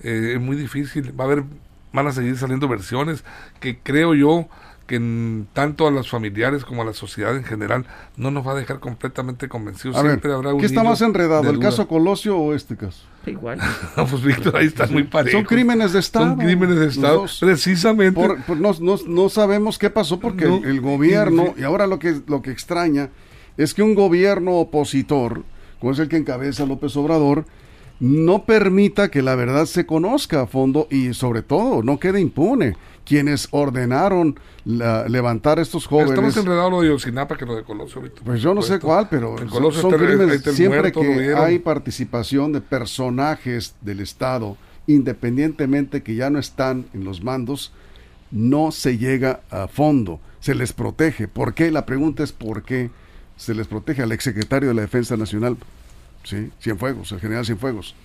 Eh, 0.02 0.34
es 0.36 0.42
muy 0.42 0.56
difícil. 0.56 1.18
Va 1.20 1.24
a 1.24 1.28
haber, 1.28 1.44
van 1.92 2.08
a 2.08 2.12
seguir 2.12 2.38
saliendo 2.38 2.68
versiones 2.68 3.24
que 3.60 3.80
creo 3.80 4.14
yo 4.14 4.48
que 4.88 5.44
tanto 5.52 5.86
a 5.86 5.92
los 5.92 6.10
familiares 6.10 6.64
como 6.64 6.82
a 6.82 6.86
la 6.86 6.94
sociedad 6.94 7.36
en 7.36 7.44
general 7.44 7.86
no 8.16 8.32
nos 8.32 8.48
va 8.48 8.54
a 8.54 8.56
dejar 8.56 8.80
completamente 8.80 9.50
convencidos. 9.50 10.00
Siempre 10.00 10.32
habrá 10.32 10.54
un 10.54 10.62
¿Qué 10.62 10.66
está 10.66 10.82
más 10.82 11.02
enredado, 11.02 11.50
el 11.50 11.60
caso 11.60 11.88
Colosio 11.88 12.38
o 12.38 12.54
este 12.54 12.78
caso? 12.78 13.04
Igual. 13.26 13.60
pues 13.96 14.24
Víctor, 14.24 14.56
ahí 14.56 14.68
está 14.68 14.88
muy 14.88 15.04
parejo. 15.04 15.38
Son 15.38 15.46
crímenes 15.46 15.92
de 15.92 16.00
Estado. 16.00 16.28
Son 16.28 16.38
crímenes 16.38 16.80
de 16.80 16.88
Estado, 16.88 17.26
precisamente. 17.42 18.28
no, 18.48 18.98
no, 19.06 19.30
sabemos 19.30 19.78
qué 19.78 19.90
pasó 19.90 20.22
porque 20.22 20.46
el, 20.46 20.80
gobierno, 20.80 21.54
y 21.58 21.64
ahora 21.64 21.86
lo 21.86 22.00
que, 22.00 22.22
lo 22.26 22.42
que 22.42 22.52
extraña 22.52 23.10
es 23.58 23.74
que 23.74 23.84
un 23.84 23.96
gobierno 23.96 24.56
opositor, 24.56 25.44
como 25.80 25.92
es 25.92 26.00
el 26.00 26.08
que 26.08 26.18
encabeza 26.18 26.66
López 26.66 26.96
Obrador, 26.96 27.46
no 28.00 28.46
permita 28.46 29.10
que 29.10 29.22
la 29.22 29.36
verdad 29.36 29.66
se 29.66 29.86
conozca 29.86 30.42
a 30.42 30.48
fondo 30.48 30.88
y 30.92 31.14
sobre 31.14 31.42
todo 31.42 31.82
no 31.82 32.00
quede 32.00 32.22
impune. 32.22 32.76
Quienes 33.06 33.48
ordenaron 33.52 34.38
levantar 34.66 35.60
estos 35.60 35.88
jóvenes. 35.88 36.12
Estamos 36.12 36.36
enredados 36.36 36.72
lo 36.72 36.82
de 36.82 36.90
Yosinapa 36.90 37.38
que 37.38 37.46
lo 37.46 37.56
de 37.56 37.64
Colosio. 37.64 38.04
Pues 38.24 38.42
yo 38.42 38.54
no 38.54 38.62
sé 38.62 38.80
cuál, 38.80 39.08
pero 39.10 39.38
son, 39.72 39.92
crímenes. 39.94 40.42
siempre 40.42 40.92
que 40.92 41.34
hay 41.34 41.60
participación 41.60 42.52
de 42.52 42.60
personajes 42.60 43.76
del 43.80 44.02
Estado, 44.02 44.58
independientemente 44.88 46.04
que 46.04 46.16
ya 46.16 46.30
no 46.30 46.38
están 46.38 46.86
en 46.94 47.06
los 47.06 47.24
mandos, 47.24 47.72
no 48.30 48.72
se 48.72 48.98
llega 48.98 49.40
a 49.50 49.70
fondo. 49.70 50.20
Se 50.42 50.54
les 50.54 50.74
protege. 50.74 51.30
¿Por 51.30 51.54
qué? 51.54 51.72
La 51.72 51.86
pregunta 51.86 52.24
es 52.24 52.34
¿por 52.34 52.64
qué? 52.64 52.92
Se 53.38 53.54
les 53.54 53.68
protege 53.68 54.04
al 54.04 54.12
exsecretario 54.12 54.70
de 54.70 54.76
la 54.76 54.82
Defensa 54.82 55.16
Nacional, 55.16 55.58
¿sí? 56.24 56.52
Cienfuegos, 56.60 57.12
el 57.12 57.20
general 57.20 57.46
Cienfuegos. 57.46 57.96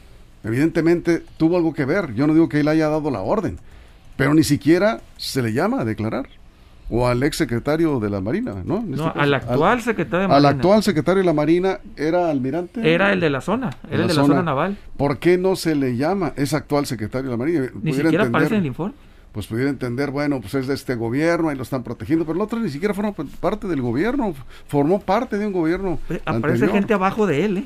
Evidentemente 0.45 1.23
tuvo 1.37 1.57
algo 1.57 1.73
que 1.73 1.85
ver, 1.85 2.15
yo 2.15 2.27
no 2.27 2.35
digo 2.35 2.49
que 2.49 2.61
él 2.61 2.69
haya 2.69 2.89
dado 2.89 3.11
la 3.11 3.21
orden, 3.21 3.59
pero 4.17 4.35
ni 4.35 4.45
siquiera 4.45 5.01
se 5.17 5.43
le 5.43 5.53
llama 5.53 5.81
a 5.81 5.85
declarar. 5.85 6.29
O 6.95 7.09
al 7.09 7.23
exsecretario 7.23 8.01
de 8.01 8.11
la 8.11 8.21
Marina, 8.21 8.55
¿no? 8.67 8.85
no 8.87 9.07
este 9.07 9.19
al 9.19 9.33
actual 9.33 9.81
secretario 9.81 10.23
de 10.23 10.29
Marina. 10.29 10.49
Al 10.49 10.55
actual 10.55 10.83
secretario 10.83 11.21
de 11.21 11.27
la 11.27 11.33
Marina, 11.33 11.79
¿era 11.97 12.29
almirante? 12.29 12.93
Era 12.93 13.15
el 13.15 13.21
de 13.21 13.31
la 13.31 13.41
zona, 13.41 13.71
era 13.89 14.03
el 14.03 14.09
de 14.09 14.15
la 14.15 14.25
zona 14.27 14.43
naval. 14.43 14.77
¿Por 14.99 15.17
qué 15.17 15.39
no 15.39 15.57
se 15.57 15.75
le 15.75 15.97
llama 15.97 16.35
ese 16.37 16.55
actual 16.55 16.85
secretario 16.85 17.31
de 17.31 17.31
la 17.31 17.39
Marina? 17.39 17.67
Ni 17.81 17.95
siquiera 17.95 18.25
aparece 18.25 18.57
en 18.57 18.61
el 18.61 18.67
informe 18.67 18.95
pues 19.33 19.47
pudiera 19.47 19.71
entender, 19.71 20.11
bueno, 20.11 20.41
pues 20.41 20.55
es 20.55 20.67
de 20.67 20.75
este 20.75 20.95
gobierno, 20.95 21.49
ahí 21.49 21.57
lo 21.57 21.63
están 21.63 21.83
protegiendo, 21.83 22.25
pero 22.25 22.37
el 22.37 22.43
otro 22.43 22.61
ni 22.61 22.69
siquiera 22.69 22.95
forma 22.95 23.13
parte 23.41 23.67
del 23.67 23.81
gobierno, 23.81 24.35
formó 24.69 25.01
parte 25.01 25.39
de 25.39 25.47
un 25.47 25.53
gobierno. 25.53 25.99
Aparece 26.27 26.69
gente 26.69 26.95
abajo 26.95 27.27
de 27.27 27.45
él, 27.45 27.59
¿eh? 27.59 27.65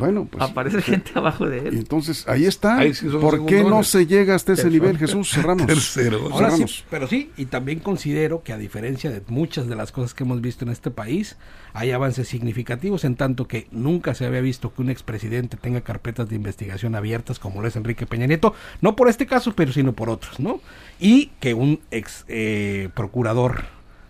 Bueno, 0.00 0.26
pues. 0.30 0.42
Aparece 0.42 0.82
gente 0.82 1.12
abajo 1.14 1.46
de 1.46 1.58
él. 1.58 1.76
Entonces, 1.76 2.26
ahí 2.26 2.46
está. 2.46 2.80
¿Por 3.20 3.46
qué 3.46 3.62
no 3.62 3.84
se 3.84 4.06
llega 4.06 4.34
hasta 4.34 4.54
ese 4.54 4.70
nivel, 4.70 4.98
Jesús? 4.98 5.30
Cerramos. 5.30 5.66
Tercero. 5.66 6.28
Ahora 6.32 6.50
sí, 6.50 6.64
pero 6.88 7.06
sí, 7.06 7.30
y 7.36 7.44
también 7.44 7.78
considero 7.80 8.42
que 8.42 8.52
a 8.52 8.58
diferencia 8.58 9.10
de 9.10 9.22
muchas 9.28 9.68
de 9.68 9.76
las 9.76 9.92
cosas 9.92 10.14
que 10.14 10.24
hemos 10.24 10.40
visto 10.40 10.64
en 10.64 10.70
este 10.70 10.90
país, 10.90 11.36
hay 11.72 11.92
avances 11.92 12.28
significativos 12.28 13.04
en 13.04 13.14
tanto 13.14 13.46
que 13.46 13.68
nunca 13.70 14.14
se 14.14 14.26
había 14.26 14.40
visto 14.40 14.74
que 14.74 14.82
un 14.82 14.90
expresidente 14.90 15.56
tenga 15.56 15.82
carpetas 15.82 16.28
de 16.28 16.36
investigación 16.36 16.94
abiertas 16.94 17.38
como 17.38 17.60
lo 17.60 17.68
es 17.68 17.76
Enrique 17.76 18.06
Peña 18.06 18.26
Nieto, 18.26 18.54
no 18.80 18.96
por 18.96 19.08
este 19.08 19.26
caso, 19.26 19.52
pero 19.54 19.72
sino 19.72 19.92
por 19.92 20.10
otros, 20.10 20.40
¿no? 20.40 20.60
Y 20.98 21.26
que 21.40 21.54
un 21.54 21.80
ex 21.90 22.24
eh, 22.28 22.88
procurador 22.94 23.64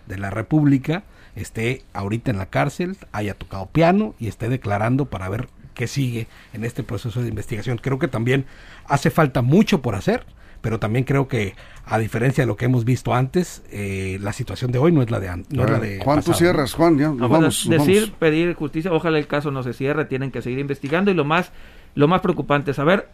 de 0.07 0.19
la 0.19 0.31
República 0.31 1.05
esté 1.37 1.83
ahorita 1.93 2.31
en 2.31 2.39
la 2.39 2.47
cárcel, 2.47 2.97
haya 3.13 3.35
tocado 3.35 3.67
piano 3.67 4.15
y 4.19 4.29
esté 4.29 4.49
declarando 4.49 5.07
para 5.07 5.29
ver 5.29 5.49
qué 5.75 5.87
sigue 5.87 6.27
en 6.53 6.65
este 6.65 6.83
proceso 6.83 7.23
de 7.23 7.29
investigación. 7.29 7.79
Creo 7.79 7.99
que 7.99 8.09
también 8.09 8.47
hace 8.87 9.11
falta 9.11 9.43
mucho 9.43 9.83
por 9.83 9.95
hacer, 9.95 10.25
pero 10.61 10.79
también 10.79 11.05
creo 11.05 11.29
que 11.29 11.55
a 11.85 11.99
diferencia 11.99 12.43
de 12.43 12.47
lo 12.47 12.57
que 12.57 12.67
hemos 12.67 12.85
visto 12.85 13.15
antes, 13.15 13.63
eh, 13.71 14.19
la 14.21 14.33
situación 14.33 14.73
de 14.73 14.79
hoy 14.79 14.93
no 14.93 15.03
es 15.03 15.11
la 15.11 15.21
de 15.21 15.29
antes. 15.29 15.53
No 15.53 15.65
Juan, 16.05 16.23
tú 16.23 16.35
cierras, 16.35 16.75
Juan, 16.75 16.99
ya 16.99 17.11
vamos, 17.11 17.69
Decir, 17.69 18.13
pedir 18.19 18.55
justicia, 18.55 18.93
ojalá 18.93 19.19
el 19.19 19.27
caso 19.27 19.51
no 19.51 19.63
se 19.63 19.73
cierre, 19.73 20.05
tienen 20.05 20.31
que 20.31 20.43
seguir 20.43 20.59
investigando 20.59 21.11
y 21.11 21.15
lo 21.15 21.25
más, 21.25 21.51
lo 21.95 22.09
más 22.09 22.21
preocupante 22.21 22.73
es 22.73 22.77
saber 22.77 23.09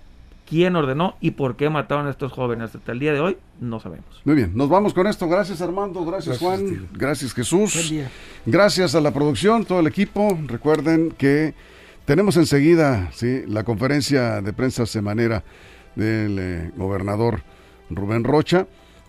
quién 0.49 0.77
ordenó 0.77 1.17
y 1.21 1.33
por 1.33 1.57
qué 1.57 1.69
mataron 1.71 2.07
a 2.07 2.11
estos 2.11 2.33
jóvenes. 2.33 2.75
Hasta 2.75 2.93
el 2.93 2.99
día 2.99 3.13
de 3.13 3.21
hoy 3.21 3.37
no 3.61 3.81
sabemos. 3.81 4.07
Muy 4.25 4.35
bien, 4.35 4.53
nos 4.55 4.69
vamos 4.69 4.95
con 4.95 5.07
esto. 5.07 5.29
Gracias 5.29 5.61
Armando, 5.61 6.05
gracias, 6.05 6.39
Juan, 6.39 6.89
gracias 6.93 7.35
Jesús. 7.35 7.93
Gracias 8.45 8.95
a 8.95 9.01
la 9.01 9.13
producción, 9.13 9.65
todo 9.65 9.81
el 9.81 9.87
equipo. 9.87 10.39
Recuerden 10.47 11.13
que 11.17 11.55
tenemos 12.07 12.37
enseguida 12.37 13.11
la 13.49 13.65
conferencia 13.65 14.41
de 14.41 14.53
prensa 14.53 14.87
semanera 14.87 15.45
del 15.97 16.39
eh, 16.39 16.71
gobernador 16.77 17.43
Rubén 17.91 18.25
Rocha 18.25 18.67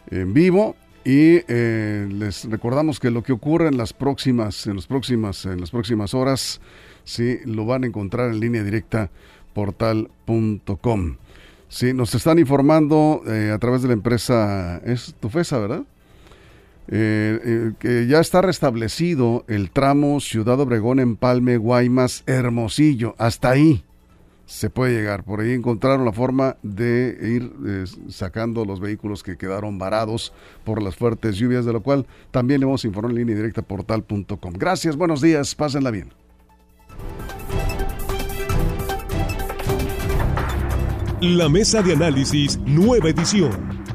en 0.09 0.33
vivo 0.33 0.75
y 1.05 1.41
eh, 1.47 2.07
les 2.11 2.45
recordamos 2.45 2.99
que 2.99 3.11
lo 3.11 3.23
que 3.23 3.33
ocurre 3.33 3.67
en 3.67 3.77
las 3.77 3.93
próximas 3.93 4.67
en 4.67 4.75
las 4.75 4.87
próximas 4.87 5.45
en 5.45 5.61
las 5.61 5.69
próximas 5.69 6.13
horas 6.13 6.59
sí 7.03 7.37
lo 7.45 7.65
van 7.65 7.83
a 7.83 7.87
encontrar 7.87 8.31
en 8.31 8.39
línea 8.39 8.63
directa 8.63 9.11
portal.com. 9.53 11.17
Sí, 11.69 11.93
nos 11.93 12.15
están 12.15 12.39
informando 12.39 13.21
eh, 13.27 13.51
a 13.53 13.57
través 13.59 13.81
de 13.81 13.89
la 13.89 13.93
empresa, 13.93 14.77
es 14.85 15.15
Tufesa, 15.19 15.57
¿verdad? 15.59 15.83
Eh, 16.89 17.39
eh, 17.43 17.71
que 17.79 18.07
ya 18.07 18.19
está 18.19 18.41
restablecido 18.41 19.43
el 19.47 19.71
tramo 19.71 20.21
Ciudad 20.21 20.59
Obregón, 20.59 20.99
Empalme, 20.99 21.57
Guaymas, 21.57 22.23
Hermosillo. 22.27 23.13
Hasta 23.17 23.51
ahí 23.51 23.83
se 24.45 24.69
puede 24.69 24.93
llegar. 24.93 25.23
Por 25.23 25.41
ahí 25.41 25.51
encontraron 25.51 26.05
la 26.05 26.13
forma 26.13 26.55
de 26.63 27.17
ir 27.21 27.85
sacando 28.09 28.63
los 28.63 28.79
vehículos 28.79 29.21
que 29.21 29.37
quedaron 29.37 29.77
varados 29.77 30.31
por 30.63 30.81
las 30.81 30.95
fuertes 30.95 31.35
lluvias, 31.35 31.65
de 31.65 31.73
lo 31.73 31.81
cual 31.81 32.05
también 32.31 32.61
le 32.61 32.65
vamos 32.65 32.85
en 32.85 33.15
línea 33.15 33.35
directa 33.35 33.61
portal.com. 33.61 34.53
Gracias, 34.53 34.95
buenos 34.95 35.21
días, 35.21 35.53
pásenla 35.55 35.91
bien. 35.91 36.13
La 41.21 41.49
mesa 41.49 41.81
de 41.81 41.93
análisis, 41.93 42.59
nueva 42.59 43.09
edición. 43.09 43.76